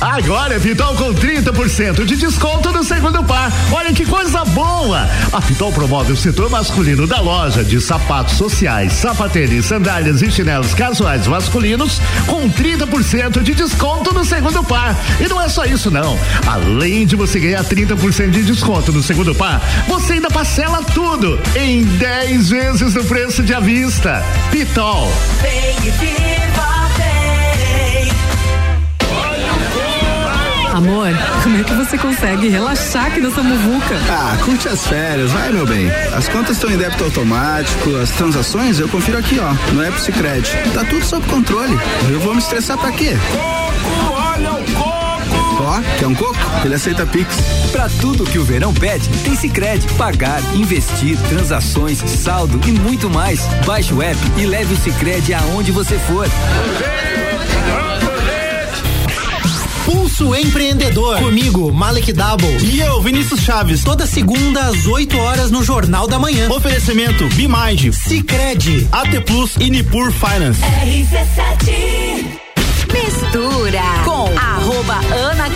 [0.00, 3.52] Agora é Pitol com 30% de desconto no segundo par.
[3.72, 5.08] Olha que coisa boa!
[5.32, 10.72] A Pitol promove o setor masculino da loja de sapatos sociais, sapatênis, sandálias e chinelos
[10.72, 14.96] casuais masculinos com 30% de desconto no segundo par.
[15.20, 16.18] E não é só isso não.
[16.46, 21.82] Além de você ganhar 30% de desconto no segundo par, você ainda parcela tudo em
[21.82, 24.22] 10 vezes no preço de à vista.
[24.52, 25.12] Pitol.
[25.42, 26.88] Vem viva,
[30.78, 31.08] Amor,
[31.42, 33.96] como é que você consegue relaxar aqui nessa muvuca?
[34.08, 35.90] Ah, curte as férias, vai meu bem.
[36.16, 40.48] As contas estão em débito automático, as transações eu confiro aqui, ó, no App Cicred.
[40.72, 41.76] Tá tudo sob controle.
[42.08, 43.16] Eu vou me estressar pra quê?
[44.08, 45.64] Olha o coco!
[45.64, 46.38] Ó, quer um coco?
[46.64, 47.34] Ele aceita Pix.
[47.72, 49.84] Pra tudo que o verão pede, tem Cicred.
[49.94, 53.40] Pagar, investir, transações, saldo e muito mais.
[53.66, 56.28] Baixe o app e leve o Cicred aonde você for.
[59.88, 61.18] Pulso Empreendedor.
[61.18, 62.58] Comigo, Malek Double.
[62.62, 63.82] E eu, Vinícius Chaves.
[63.82, 66.50] Toda segunda às 8 horas no Jornal da Manhã.
[66.50, 70.60] Oferecimento Bimind, Cicred, AT Plus e Nipur Finance.
[70.60, 72.38] RC7
[72.92, 75.48] Mistura com arroba Ana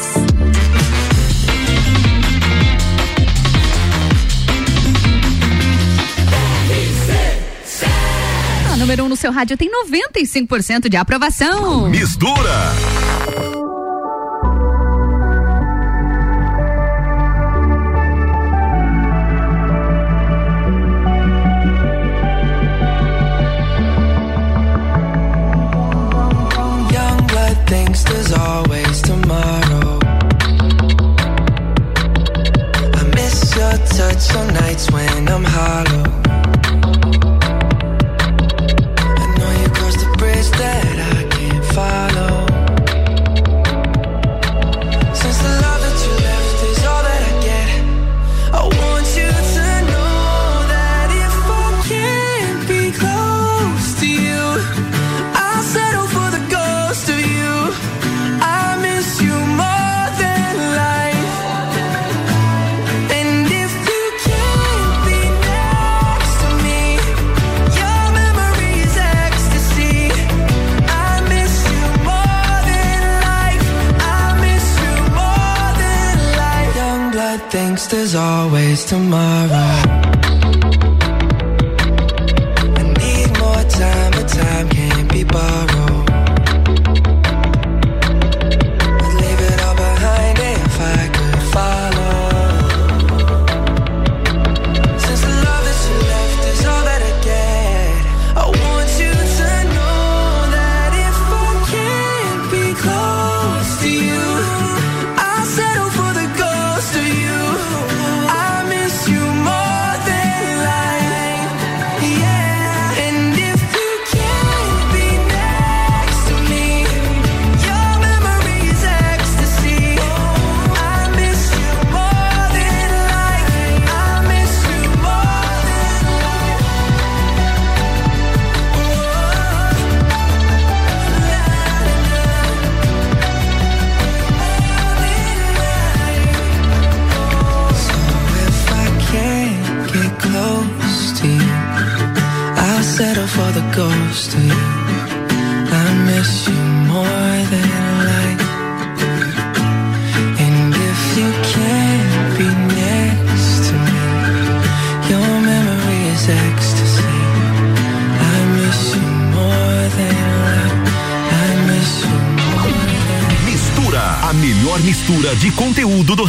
[8.71, 11.89] A número 1 um no seu rádio tem 95% de aprovação.
[11.89, 13.62] Mistura.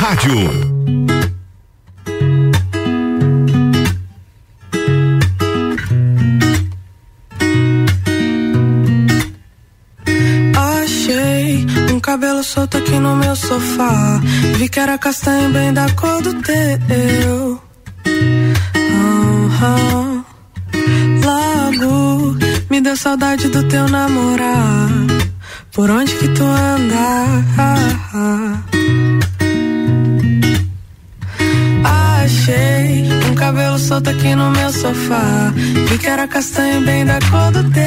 [0.05, 0.37] Rádio.
[10.57, 14.21] Achei um cabelo solto aqui no meu sofá.
[14.59, 17.63] Vi que era castanho bem da cor do teu.
[19.57, 20.25] Aham.
[22.83, 24.91] deu saudade do teu namorar.
[25.73, 27.15] Por onde que tu anda?
[33.31, 35.53] Um cabelo solto aqui no meu sofá.
[35.89, 37.85] Vi que era castanho bem da cor do teu.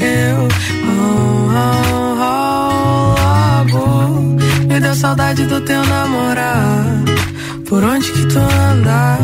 [0.00, 0.48] Eu,
[0.88, 4.36] oh, oh, oh, logo
[4.68, 6.84] me deu saudade do teu namorar.
[7.68, 9.18] Por onde que tu anda?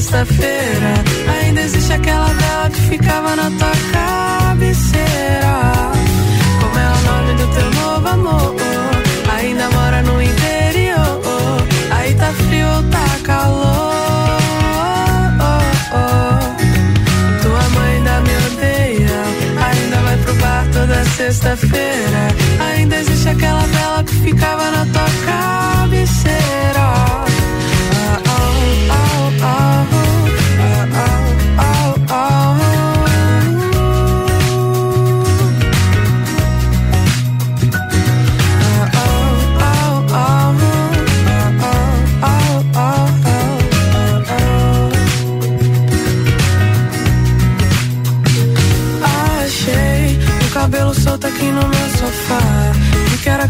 [0.00, 0.94] Sexta-feira.
[1.28, 5.52] Ainda existe aquela vela que ficava na tua cabeceira.
[6.60, 8.56] Como é o nome do teu novo amor?
[9.36, 11.66] Ainda mora no interior.
[11.90, 14.40] Aí tá frio ou tá calor?
[17.42, 19.22] Tua mãe ainda me odeia.
[19.68, 22.28] Ainda vai pro bar toda sexta-feira.
[22.72, 26.40] Ainda existe aquela vela que ficava na tua cabeceira.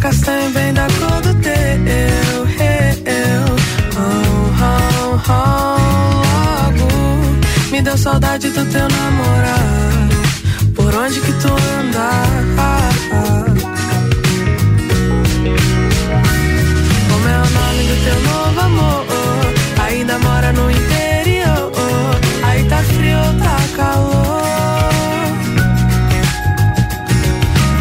[0.01, 1.10] Castanho bem da cor
[7.81, 10.09] me deu saudade do teu namorar.
[10.75, 12.09] Por onde que tu anda?
[17.11, 19.07] Como é o nome do teu novo amor?
[19.87, 21.73] Ainda mora no interior.
[22.43, 24.43] Aí tá frio tá calor?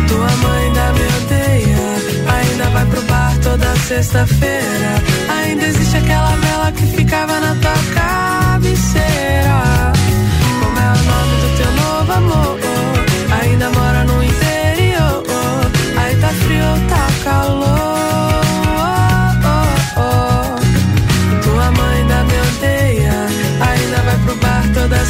[0.08, 1.88] Tua mãe ainda me odeia.
[2.38, 4.92] Ainda vai pro bar toda sexta-feira.
[5.40, 8.49] Ainda existe aquela vela que ficava na tua cabeceira.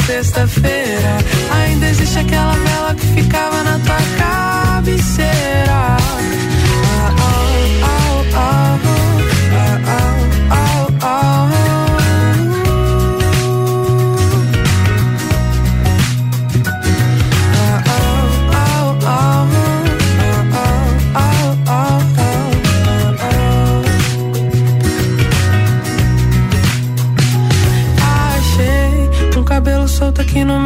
[0.09, 1.17] Sexta-feira.
[1.51, 5.69] Ainda existe aquela vela que ficava na tua cabeceira.
[5.71, 5.97] Ah,
[7.19, 7.53] oh,
[7.85, 8.78] oh, oh,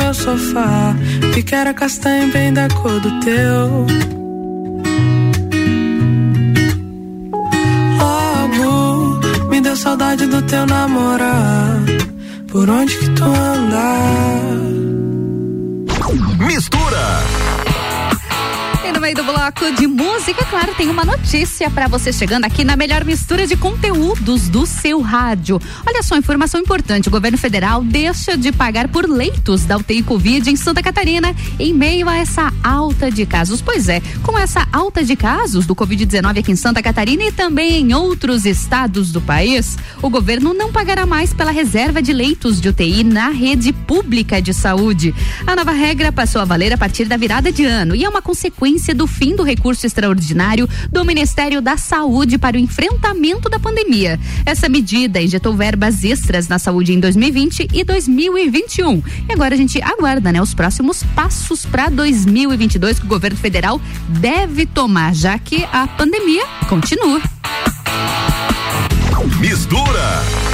[0.03, 0.95] meu sofá.
[1.34, 3.85] Vi que era castanho bem da cor do teu.
[7.99, 11.81] Logo me deu saudade do teu namorar.
[12.51, 13.84] Por onde que tu anda?
[16.45, 17.42] Mistura!
[19.03, 23.03] Meio do bloco de música, claro, tem uma notícia para você chegando aqui na melhor
[23.03, 25.59] mistura de conteúdos do seu rádio.
[25.85, 30.49] Olha só, informação importante: o governo federal deixa de pagar por leitos da UTI Covid
[30.49, 33.61] em Santa Catarina em meio a essa alta de casos.
[33.61, 37.81] Pois é, com essa alta de casos do Covid-19 aqui em Santa Catarina e também
[37.81, 42.69] em outros estados do país, o governo não pagará mais pela reserva de leitos de
[42.69, 45.13] UTI na rede pública de saúde.
[45.45, 48.21] A nova regra passou a valer a partir da virada de ano e é uma
[48.21, 54.19] consequência do fim do recurso extraordinário do Ministério da Saúde para o enfrentamento da pandemia.
[54.45, 59.03] Essa medida injetou verbas extras na saúde em 2020 e 2021.
[59.29, 63.79] E agora a gente aguarda, né, os próximos passos para 2022 que o governo federal
[64.07, 67.21] deve tomar, já que a pandemia continua.
[69.39, 70.52] Mistura!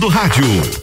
[0.00, 0.81] do rádio.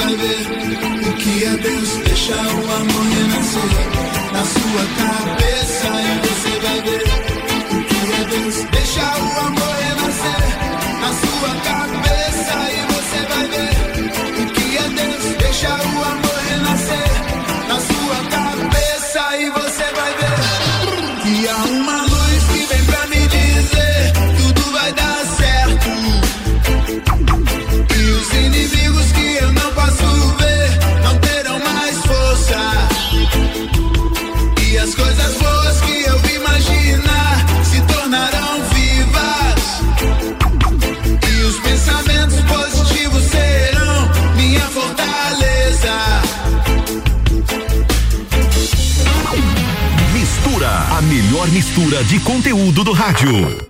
[0.00, 6.29] vai ver o que é Deus deixa o amanhã nascer na sua cabeça.
[51.80, 53.69] Cultura de conteúdo do rádio.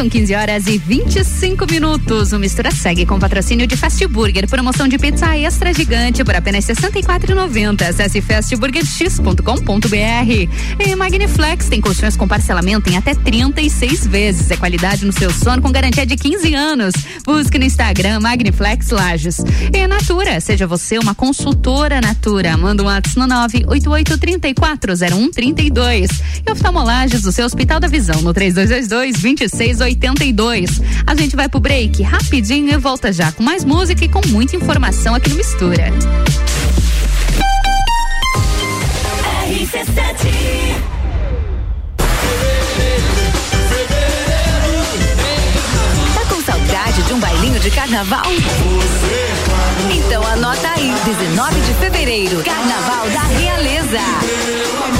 [0.00, 2.32] São 15 horas e 25 minutos.
[2.32, 4.48] O Mistura segue com patrocínio de Fast Burger.
[4.48, 7.86] Promoção de pizza extra gigante por apenas R$ 64,90.
[7.86, 10.48] Acesse fastburgerx.com.br.
[10.78, 14.50] E Magniflex tem colchões com parcelamento em até 36 vezes.
[14.50, 16.94] É qualidade no seu sono com garantia de 15 anos.
[17.26, 19.36] Busque no Instagram Magniflex Lages.
[19.70, 22.56] E Natura, seja você uma consultora Natura.
[22.56, 26.08] Manda um WhatsApp no 988340132.
[26.46, 30.80] E oftalmolages do seu Hospital da Visão no 3222 2682.
[31.06, 34.56] A gente vai pro break rapidinho e volta já com mais música e com muita
[34.56, 35.90] informação aqui no Mistura.
[46.14, 48.22] Tá com saudade de um bailinho de carnaval?
[49.92, 54.99] Então anota aí, 19 de fevereiro, Carnaval da Realeza.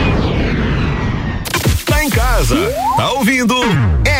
[2.01, 2.55] Em casa.
[2.97, 3.53] Tá ouvindo?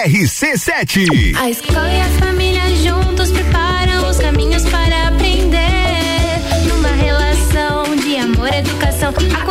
[0.06, 1.36] RC7.
[1.36, 5.58] A escola e a família juntos preparam os caminhos para aprender.
[6.68, 9.12] Numa relação de amor educação.
[9.36, 9.45] Há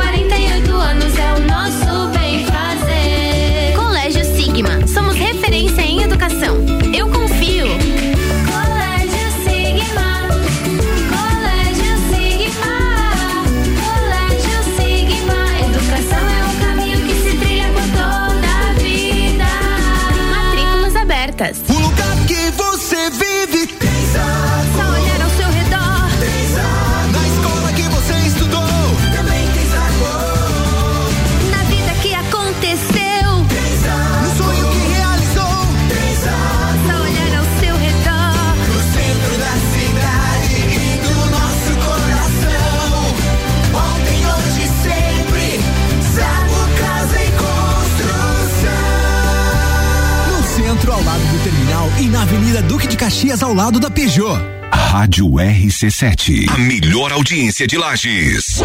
[53.11, 54.39] Caxias, ao lado da Peugeot.
[54.73, 56.49] Rádio RC7.
[56.49, 58.61] A melhor audiência de Lages.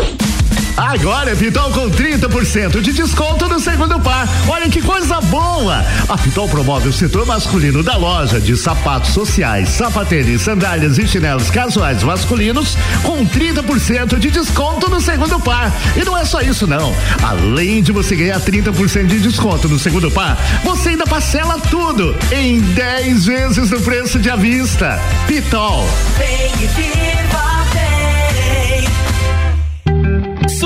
[0.78, 4.28] Agora é Pitol com 30% de desconto no segundo par.
[4.48, 5.86] Olha que coisa boa.
[6.10, 11.50] A Pitol promove o setor masculino da loja de sapatos sociais, sapatênis, sandálias e chinelos
[11.50, 15.72] casuais masculinos com 30% de desconto no segundo par.
[15.96, 16.94] E não é só isso não.
[17.24, 22.60] Além de você ganhar 30% de desconto no segundo par, você ainda parcela tudo em
[22.60, 25.00] 10 vezes no preço de à vista.
[25.26, 25.88] Pitol.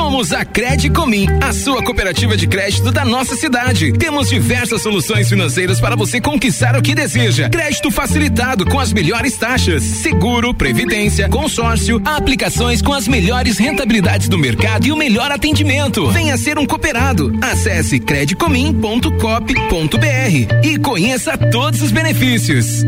[0.09, 3.93] Somos a Credicomim, a sua cooperativa de crédito da nossa cidade.
[3.93, 7.47] Temos diversas soluções financeiras para você conquistar o que deseja.
[7.47, 14.39] Crédito facilitado com as melhores taxas, seguro, previdência, consórcio, aplicações com as melhores rentabilidades do
[14.39, 16.07] mercado e o melhor atendimento.
[16.07, 17.31] Venha ser um cooperado.
[17.39, 22.83] Acesse credicomim.cop.br e conheça todos os benefícios.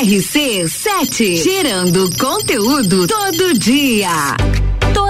[0.00, 4.08] RC7, gerando conteúdo todo dia.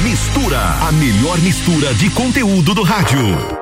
[0.02, 3.61] Mistura, a melhor mistura de conteúdo do rádio.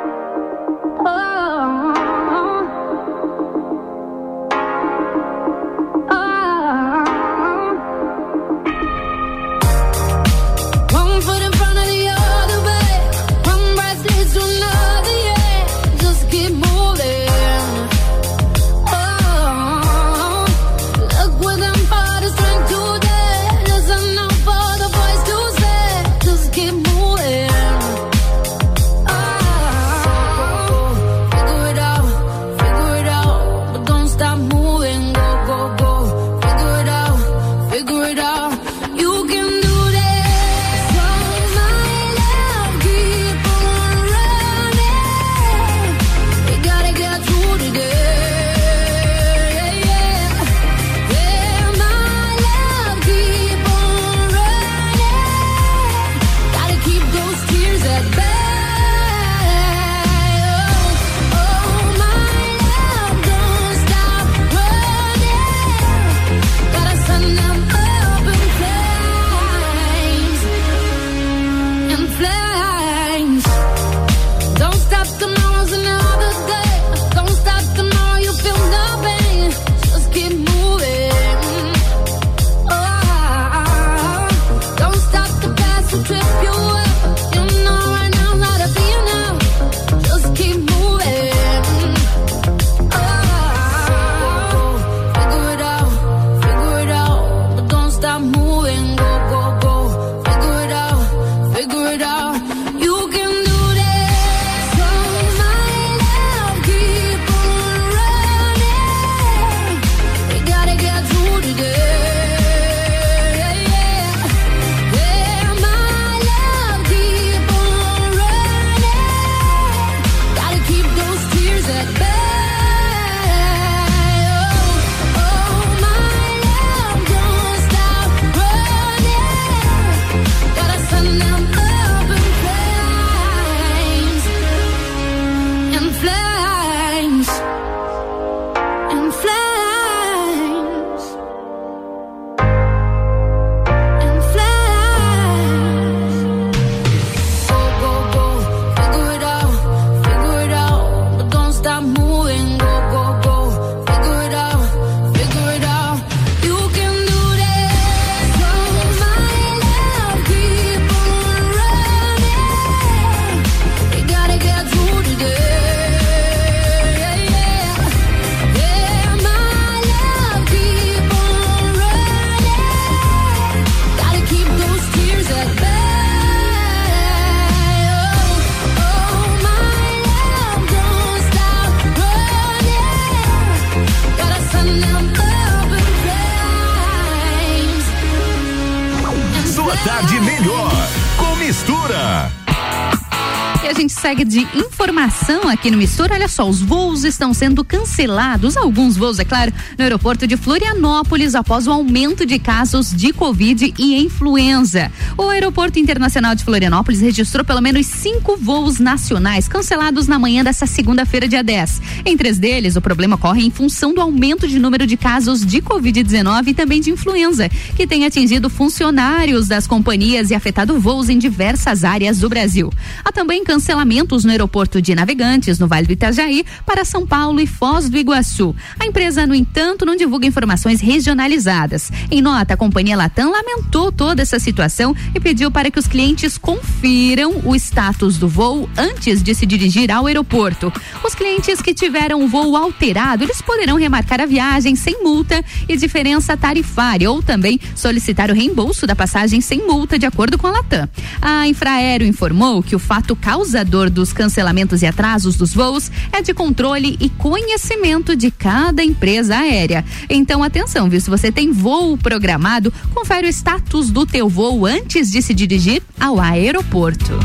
[194.24, 196.14] De informação aqui no Mistura.
[196.14, 201.34] Olha só, os voos estão sendo cancelados, alguns voos, é claro, no aeroporto de Florianópolis
[201.34, 204.90] após o aumento de casos de Covid e influenza.
[205.16, 210.66] O Aeroporto Internacional de Florianópolis registrou pelo menos cinco voos nacionais cancelados na manhã dessa
[210.66, 211.80] segunda-feira, dia 10.
[212.04, 215.60] Em três deles, o problema ocorre em função do aumento de número de casos de
[215.62, 221.18] Covid-19 e também de influenza, que tem atingido funcionários das companhias e afetado voos em
[221.18, 222.72] diversas áreas do Brasil.
[223.10, 227.46] Há também cancelamentos no aeroporto de Navegantes, no Vale do Itajaí, para São Paulo e
[227.46, 228.54] Foz do Iguaçu.
[228.78, 231.90] A empresa, no entanto, não divulga informações regionalizadas.
[232.08, 236.38] Em nota, a companhia Latam lamentou toda essa situação e pediu para que os clientes
[236.38, 240.72] confiram o status do voo antes de se dirigir ao aeroporto.
[241.04, 245.76] Os clientes que tiveram o voo alterado, eles poderão remarcar a viagem sem multa e
[245.76, 250.52] diferença tarifária ou também solicitar o reembolso da passagem sem multa, de acordo com a
[250.52, 250.88] Latam.
[251.20, 256.34] A Infraero informou que o fato causador dos cancelamentos e atrasos dos voos é de
[256.34, 259.84] controle e conhecimento de cada empresa aérea.
[260.08, 261.00] Então, atenção, viu?
[261.00, 265.82] Se você tem voo programado, confere o status do teu voo antes de se dirigir
[265.98, 267.18] ao aeroporto.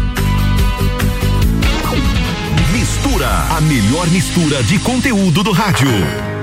[2.72, 6.35] Mistura, a melhor mistura de conteúdo do rádio.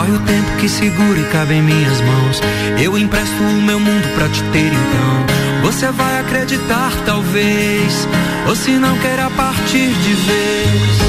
[0.00, 2.40] Escorre o tempo que segura e cabe em minhas mãos.
[2.82, 5.62] Eu empresto o meu mundo pra te ter então.
[5.62, 8.08] Você vai acreditar, talvez.
[8.48, 11.00] Ou se não queira partir de vez.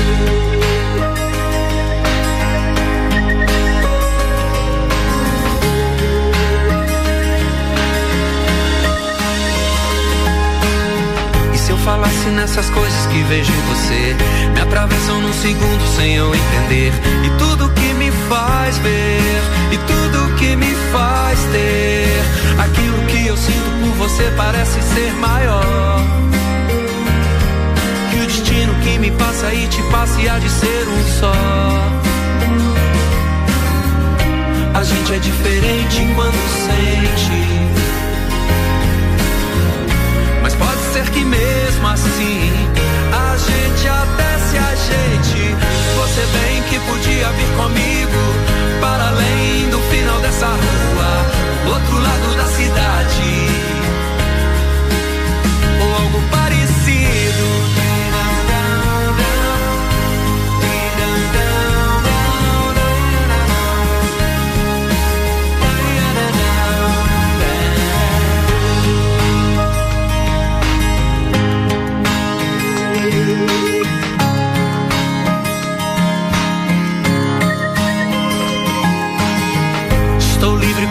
[11.84, 14.16] Falasse nessas coisas que vejo em você,
[14.54, 16.94] me atravessam num segundo sem eu entender.
[17.26, 17.94] E tudo que
[18.32, 19.42] faz ver,
[19.74, 22.24] e tudo que me faz ter,
[22.64, 26.00] aquilo que eu sinto por você parece ser maior.
[28.10, 31.34] Que o destino que me passa e te passa e há de ser um só.
[34.76, 37.61] A gente é diferente quando sente.
[41.02, 42.52] Ser que mesmo assim
[43.12, 45.56] a gente até se ajeite.
[45.98, 48.22] Você bem que podia vir comigo
[48.80, 51.26] para além do final dessa rua,
[51.66, 53.48] do outro lado da cidade.
[55.82, 57.21] Ou algo parecido.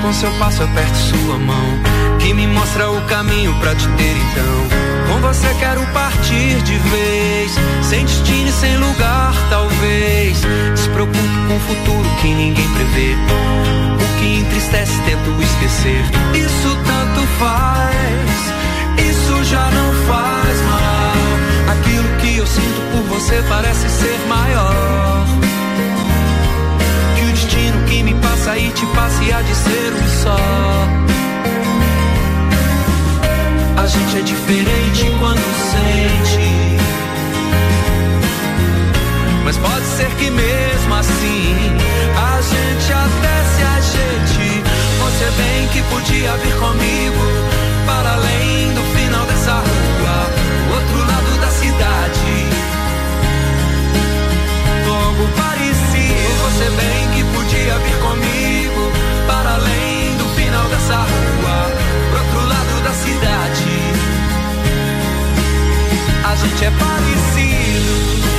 [0.02, 1.78] Com seu passo, aperto sua mão.
[2.18, 5.14] Que me mostra o caminho pra te ter então.
[5.14, 7.52] Com você quero partir de vez.
[7.82, 10.40] Sem destino e sem lugar, talvez.
[10.74, 11.18] Despreocupe
[11.48, 13.14] com o futuro que ninguém prevê.
[13.94, 16.04] O que entristece, tento esquecer.
[16.34, 19.10] Isso tanto faz.
[19.10, 21.76] Isso já não faz mal.
[21.76, 25.39] Aquilo que eu sinto por você parece ser maior
[28.58, 30.36] e te passa há de ser um só.
[33.76, 35.40] A gente é diferente quando
[35.70, 36.78] sente.
[39.44, 41.56] Mas pode ser que mesmo assim
[42.16, 44.62] a gente até se ajeite.
[45.00, 47.24] Você bem que podia vir comigo
[47.86, 52.60] para além do final dessa rua, outro lado da cidade
[55.10, 56.30] algo parecido.
[56.44, 57.09] Você bem
[57.60, 58.92] que podia vir comigo
[59.26, 61.70] para além do final dessa rua,
[62.10, 63.64] pro outro lado da cidade.
[66.24, 68.29] A gente é parecido.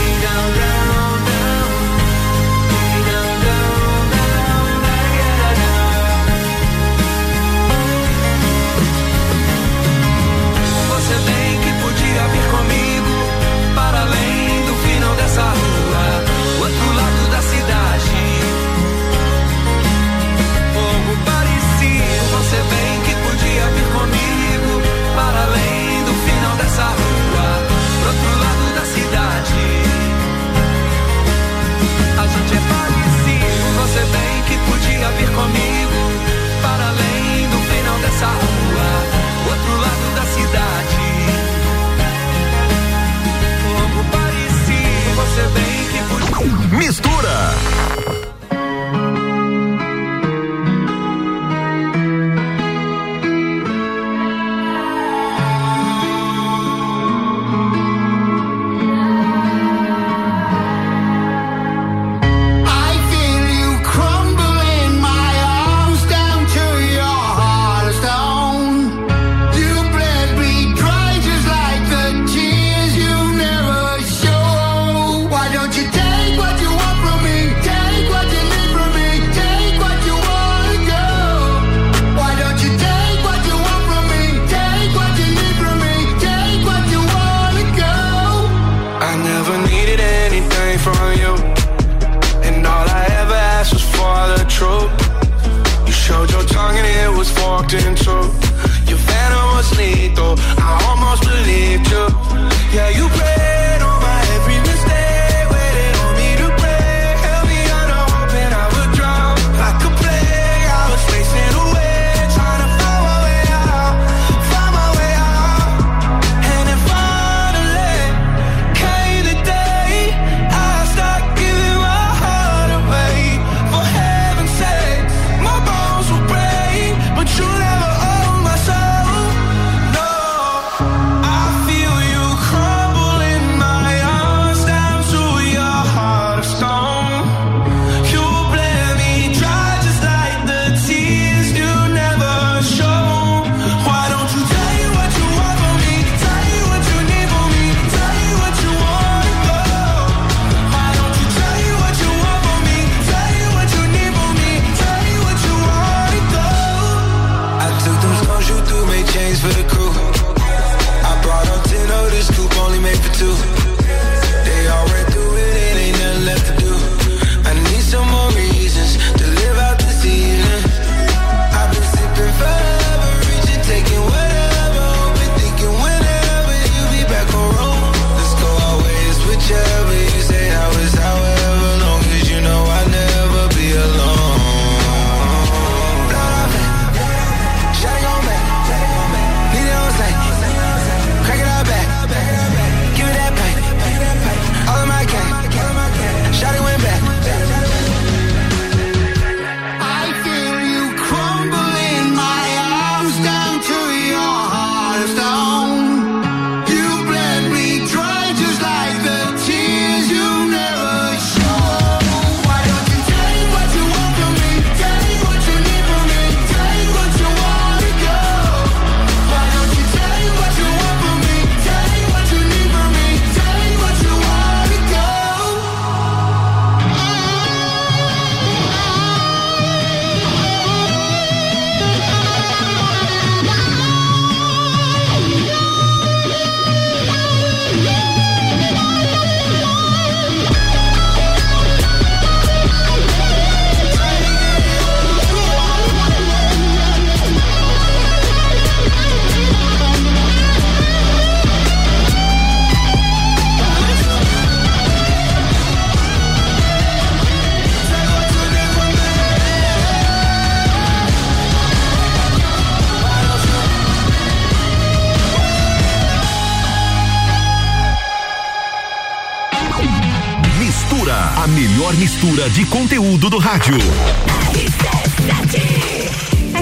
[272.50, 273.78] de conteúdo do rádio.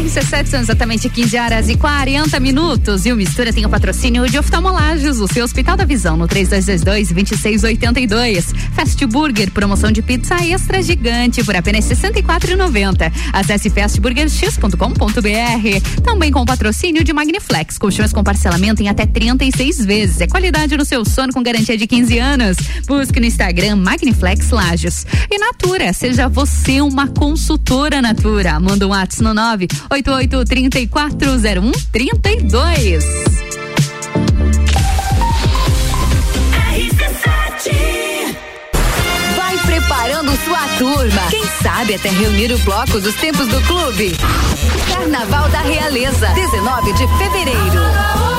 [0.10, 3.06] RC7 são exatamente 15 horas e 40 minutos.
[3.06, 8.56] E o Mistura tem o patrocínio de oftalmolagens, o seu Hospital da Visão, no 3222-2682.
[8.73, 13.14] Fast Burger, promoção de pizza extra gigante por apenas R$ 64,90.
[13.31, 16.02] Acesse fastburgerx.com.br.
[16.03, 20.22] Também com o patrocínio de Magniflex, colchões com parcelamento em até 36 vezes.
[20.22, 22.57] É qualidade no seu sono com garantia de 15 anos.
[22.88, 25.06] Busque no Instagram Magniflex Lages.
[25.30, 28.60] E Natura, seja você uma consultora Natura.
[28.60, 29.68] Manda um WhatsApp no 9
[30.02, 33.04] 988 3401 32.
[39.36, 41.22] Vai preparando sua turma.
[41.30, 44.16] Quem sabe até reunir o bloco dos tempos do clube.
[44.88, 48.39] Carnaval da Realeza, 19 de fevereiro.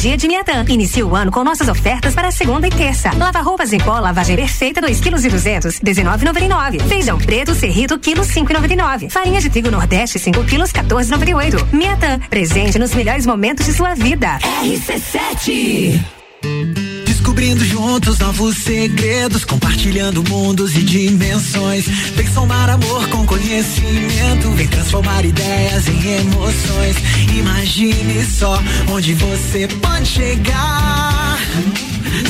[0.01, 0.65] dia de Miatã.
[0.67, 3.11] Inicie o ano com nossas ofertas para segunda e terça.
[3.15, 6.81] Lava roupas em pó, lavagem perfeita, 2 kg e 200, 19,99.
[6.87, 9.11] Feijão preto, serrito, quilo 5,99.
[9.11, 11.67] Farinha de trigo Nordeste, 5 quilos, 14,98.
[11.71, 14.39] Miatã, presente nos melhores momentos de sua vida.
[14.63, 16.90] RC7
[17.21, 21.85] Descobrindo juntos novos segredos, compartilhando mundos e dimensões.
[22.15, 26.95] Vem somar amor com conhecimento, vem transformar ideias em emoções.
[27.37, 31.37] Imagine só onde você pode chegar.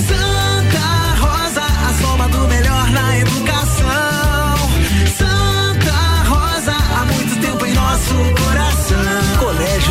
[0.09, 4.69] Santa Rosa, a soma do melhor na educação.
[5.18, 8.50] Santa Rosa, há muito tempo em nosso coração.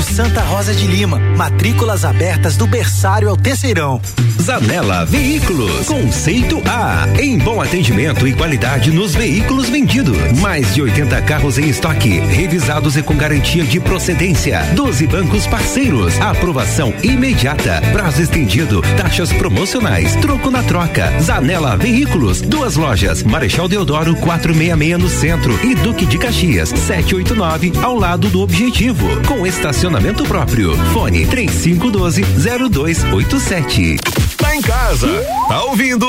[0.01, 4.01] Colégio Santa Rosa de Lima, matrículas abertas do berçário ao terceirão.
[4.41, 10.17] Zanela Veículos, conceito A, em bom atendimento e qualidade nos veículos vendidos.
[10.41, 14.63] Mais de 80 carros em estoque, revisados e com garantia de procedência.
[14.75, 21.13] 12 bancos parceiros, aprovação imediata, prazo estendido, taxas promocionais, troco na troca.
[21.21, 25.67] Zanela Veículos, duas lojas, Marechal Deodoro 466 no centro.
[25.67, 29.90] E Duque de Caxias 789 ao lado do Objetivo, com estacionamento
[30.31, 30.77] próprio.
[30.93, 33.97] Fone 3512 0287.
[34.37, 35.09] Tá em casa,
[35.49, 36.07] tá ouvindo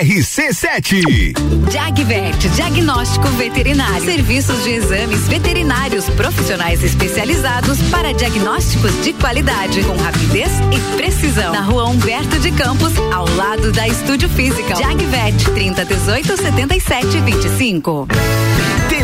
[0.00, 1.32] RC7.
[1.70, 4.04] Jagvet, diagnóstico veterinário.
[4.04, 11.52] Serviços de exames veterinários profissionais especializados para diagnósticos de qualidade, com rapidez e precisão.
[11.52, 14.74] Na rua Humberto de Campos, ao lado da Estúdio Física.
[14.74, 18.08] Jagvet, 30 18 77 25.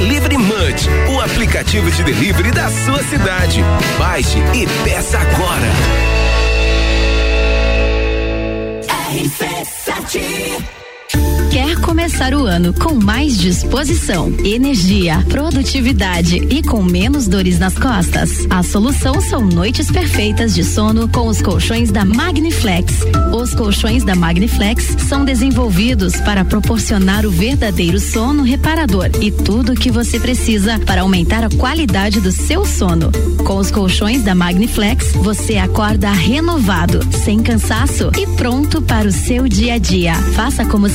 [0.01, 3.61] Delivery Munch, o aplicativo de delivery da sua cidade.
[3.99, 5.67] Baixe e peça agora.
[11.51, 18.47] Quer começar o ano com mais disposição, energia, produtividade e com menos dores nas costas?
[18.49, 23.01] A solução são noites perfeitas de sono com os colchões da Magniflex.
[23.35, 29.77] Os colchões da Magniflex são desenvolvidos para proporcionar o verdadeiro sono reparador e tudo o
[29.77, 33.11] que você precisa para aumentar a qualidade do seu sono.
[33.45, 39.49] Com os colchões da Magniflex, você acorda renovado, sem cansaço e pronto para o seu
[39.49, 40.15] dia a dia.
[40.15, 40.89] Faça como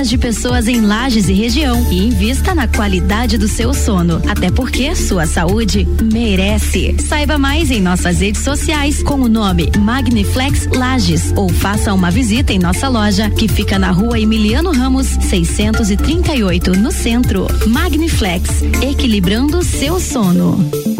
[0.00, 4.22] centenas de pessoas em Lages e região e invista na qualidade do seu sono.
[4.28, 6.96] Até porque sua saúde merece.
[6.98, 12.52] Saiba mais em nossas redes sociais com o nome Magniflex Lages ou faça uma visita
[12.52, 17.46] em nossa loja que fica na rua Emiliano Ramos 638 no centro.
[17.66, 20.99] Magniflex, equilibrando seu sono.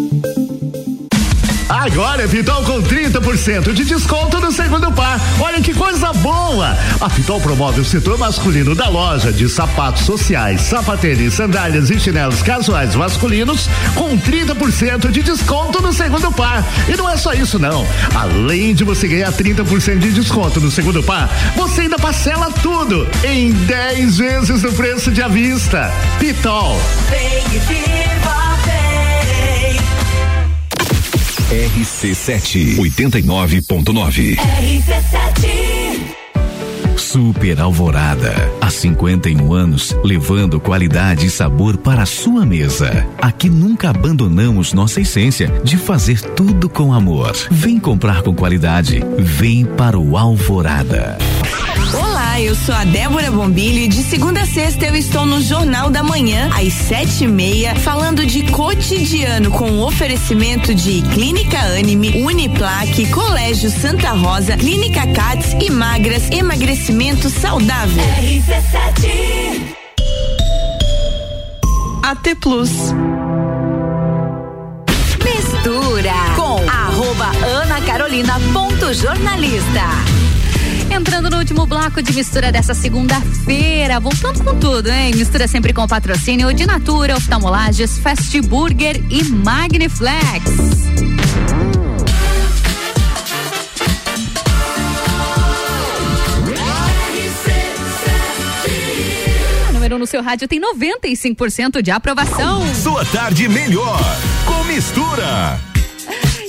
[1.71, 5.17] Agora é Pitol com 30% de desconto no segundo par.
[5.39, 6.77] Olha que coisa boa!
[6.99, 12.43] A Pitol promove o setor masculino da loja de sapatos sociais, sapatênis, sandálias e chinelos
[12.43, 16.61] casuais masculinos com 30% de desconto no segundo par.
[16.89, 17.87] E não é só isso não.
[18.13, 23.53] Além de você ganhar 30% de desconto no segundo par, você ainda parcela tudo em
[23.53, 25.89] 10 vezes no preço de à vista.
[26.19, 26.77] Pitol.
[27.09, 28.11] Vem viva.
[31.51, 34.37] RC7 89.9.
[34.37, 35.81] RC7
[36.95, 38.33] Super Alvorada.
[38.61, 43.05] Há 51 anos, levando qualidade e sabor para a sua mesa.
[43.21, 47.35] Aqui nunca abandonamos nossa essência de fazer tudo com amor.
[47.51, 49.01] Vem comprar com qualidade.
[49.19, 51.17] Vem para o Alvorada.
[52.41, 55.91] Olá, eu sou a Débora Bombilho e de segunda a sexta eu estou no Jornal
[55.91, 63.05] da Manhã, às sete e meia, falando de cotidiano com oferecimento de Clínica Anime, Uniplaque,
[63.11, 68.03] Colégio Santa Rosa, Clínica Cats e Magras, emagrecimento saudável.
[68.03, 69.75] RC7
[72.01, 72.71] AT Plus.
[75.23, 80.20] Mistura com arroba Ana Carolina ponto jornalista.
[80.93, 85.15] Entrando no último bloco de mistura dessa segunda-feira, voltando com tudo, hein?
[85.15, 90.81] Mistura sempre com patrocínio de Natura, Oftalmolages, Fast Burger e Magniflex.
[100.01, 102.63] No seu rádio tem 95% de aprovação.
[102.73, 103.99] Sua tarde melhor
[104.47, 105.70] com mistura.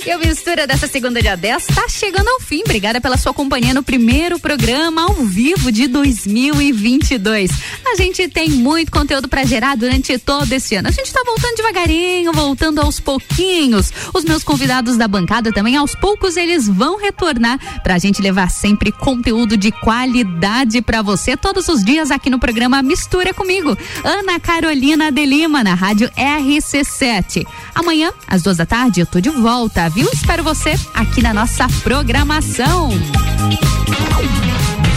[0.05, 2.61] E o Mistura dessa segunda dia 10 está chegando ao fim.
[2.65, 7.49] Obrigada pela sua companhia no primeiro programa ao vivo de 2022.
[7.85, 10.89] A gente tem muito conteúdo para gerar durante todo esse ano.
[10.89, 13.93] A gente está voltando devagarinho, voltando aos pouquinhos.
[14.13, 18.49] Os meus convidados da bancada também, aos poucos, eles vão retornar para a gente levar
[18.49, 23.77] sempre conteúdo de qualidade para você todos os dias aqui no programa Mistura comigo.
[24.03, 27.47] Ana Carolina de Lima, na rádio RC7.
[27.73, 30.09] Amanhã, às duas da tarde, eu tô de volta, viu?
[30.11, 32.89] Espero você aqui na nossa programação.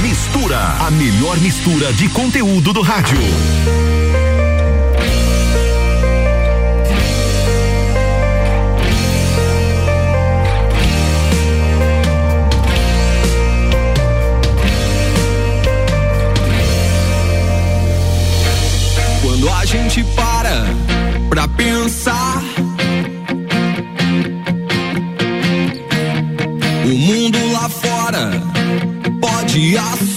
[0.02, 3.18] Mistura, a melhor mistura de conteúdo do rádio.
[19.22, 20.64] Quando a gente para
[21.28, 22.42] pra pensar.
[29.56, 30.15] Pode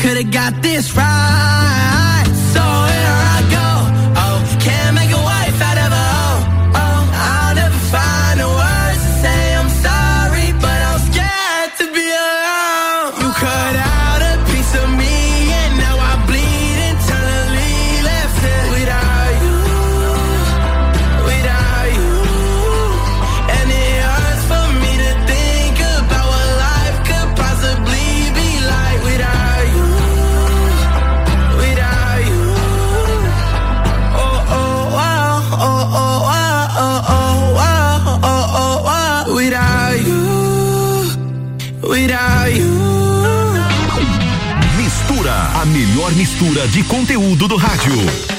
[0.00, 1.77] could've got this right.
[46.38, 48.37] Mistura de conteúdo do rádio.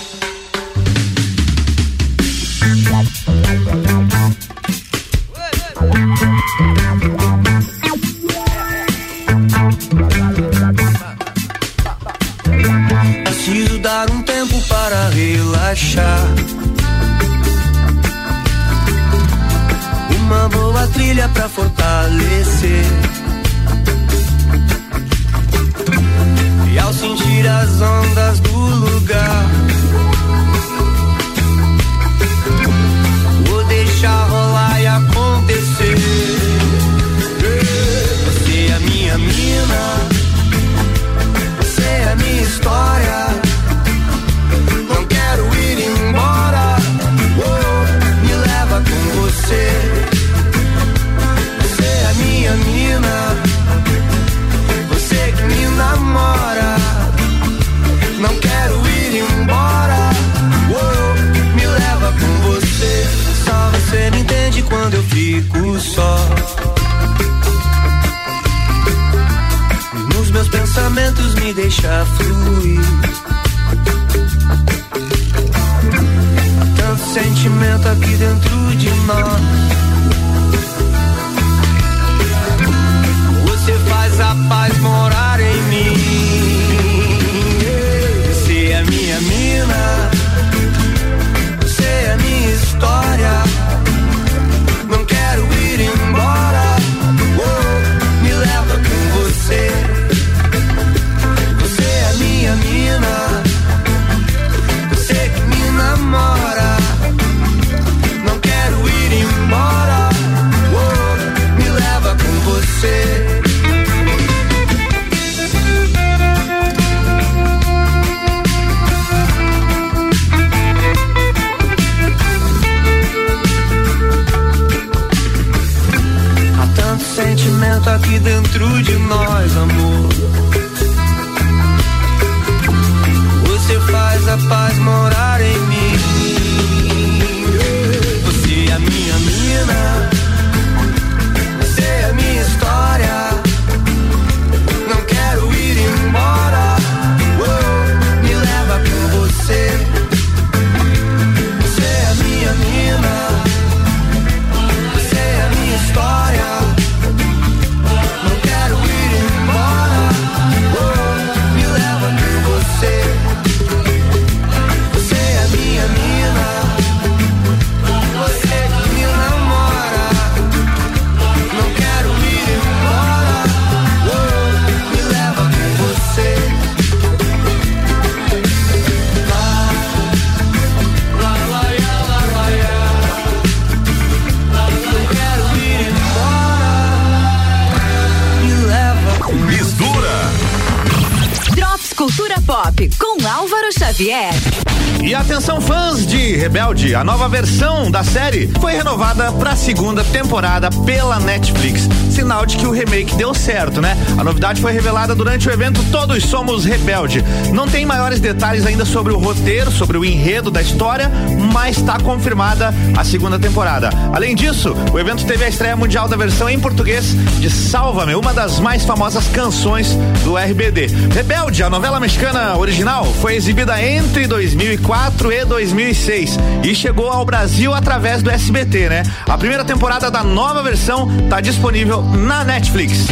[197.92, 203.16] da série foi renovada para a segunda temporada pela Netflix, sinal de que o remake
[203.16, 203.98] deu certo, né?
[204.16, 207.26] A novidade foi revelada durante o evento Todos Somos Rebelde.
[207.52, 211.12] Não tem maiores detalhes ainda sobre o roteiro, sobre o enredo da história,
[211.52, 213.90] mas está confirmada a segunda temporada.
[214.14, 218.36] Além disso, o evento teve a estreia mundial da versão em português de Salva-me, uma
[218.36, 220.86] das mais famosas canções do RBD.
[221.12, 227.74] Rebelde, a novela mexicana original, foi exibida entre 2004 e 2006 e chegou ao Brasil
[227.74, 229.04] através do SBT, né?
[229.28, 233.08] A primeira temporada da nova versão está disponível na Netflix.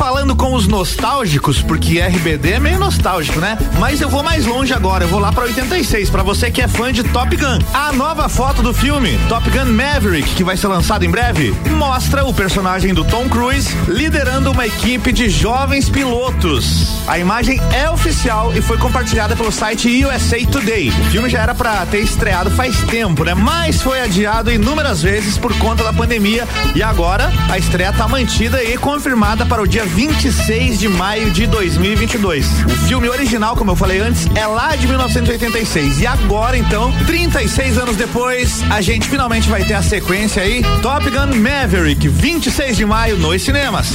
[0.00, 3.58] Falando com os nostálgicos, porque RBD é meio nostálgico, né?
[3.78, 6.66] Mas eu vou mais longe agora, eu vou lá pra 86, para você que é
[6.66, 7.58] fã de Top Gun.
[7.74, 12.24] A nova foto do filme, Top Gun Maverick, que vai ser lançado em breve, mostra
[12.24, 16.99] o personagem do Tom Cruise liderando uma equipe de jovens pilotos.
[17.06, 20.90] A imagem é oficial e foi compartilhada pelo site USA Today.
[20.90, 23.34] O filme já era para ter estreado faz tempo, né?
[23.34, 28.62] Mas foi adiado inúmeras vezes por conta da pandemia e agora a estreia tá mantida
[28.62, 32.46] e confirmada para o dia 26 de maio de 2022.
[32.64, 36.00] O filme original, como eu falei antes, é lá de 1986.
[36.00, 41.04] E agora, então, 36 anos depois, a gente finalmente vai ter a sequência aí: Top
[41.08, 43.92] Gun Maverick, 26 de maio nos cinemas.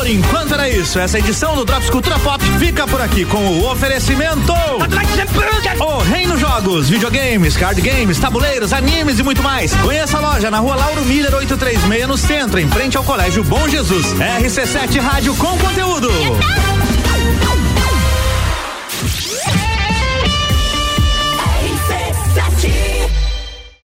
[0.00, 0.98] Por enquanto era isso.
[0.98, 4.50] Essa edição do Drops Cultura Pop fica por aqui com o oferecimento.
[5.78, 9.74] O Reino Jogos, videogames, card games, tabuleiros, animes e muito mais.
[9.74, 13.68] Conheça a loja na rua Lauro Miller 836 no centro, em frente ao Colégio Bom
[13.68, 14.06] Jesus.
[14.14, 16.08] RC7 Rádio com conteúdo.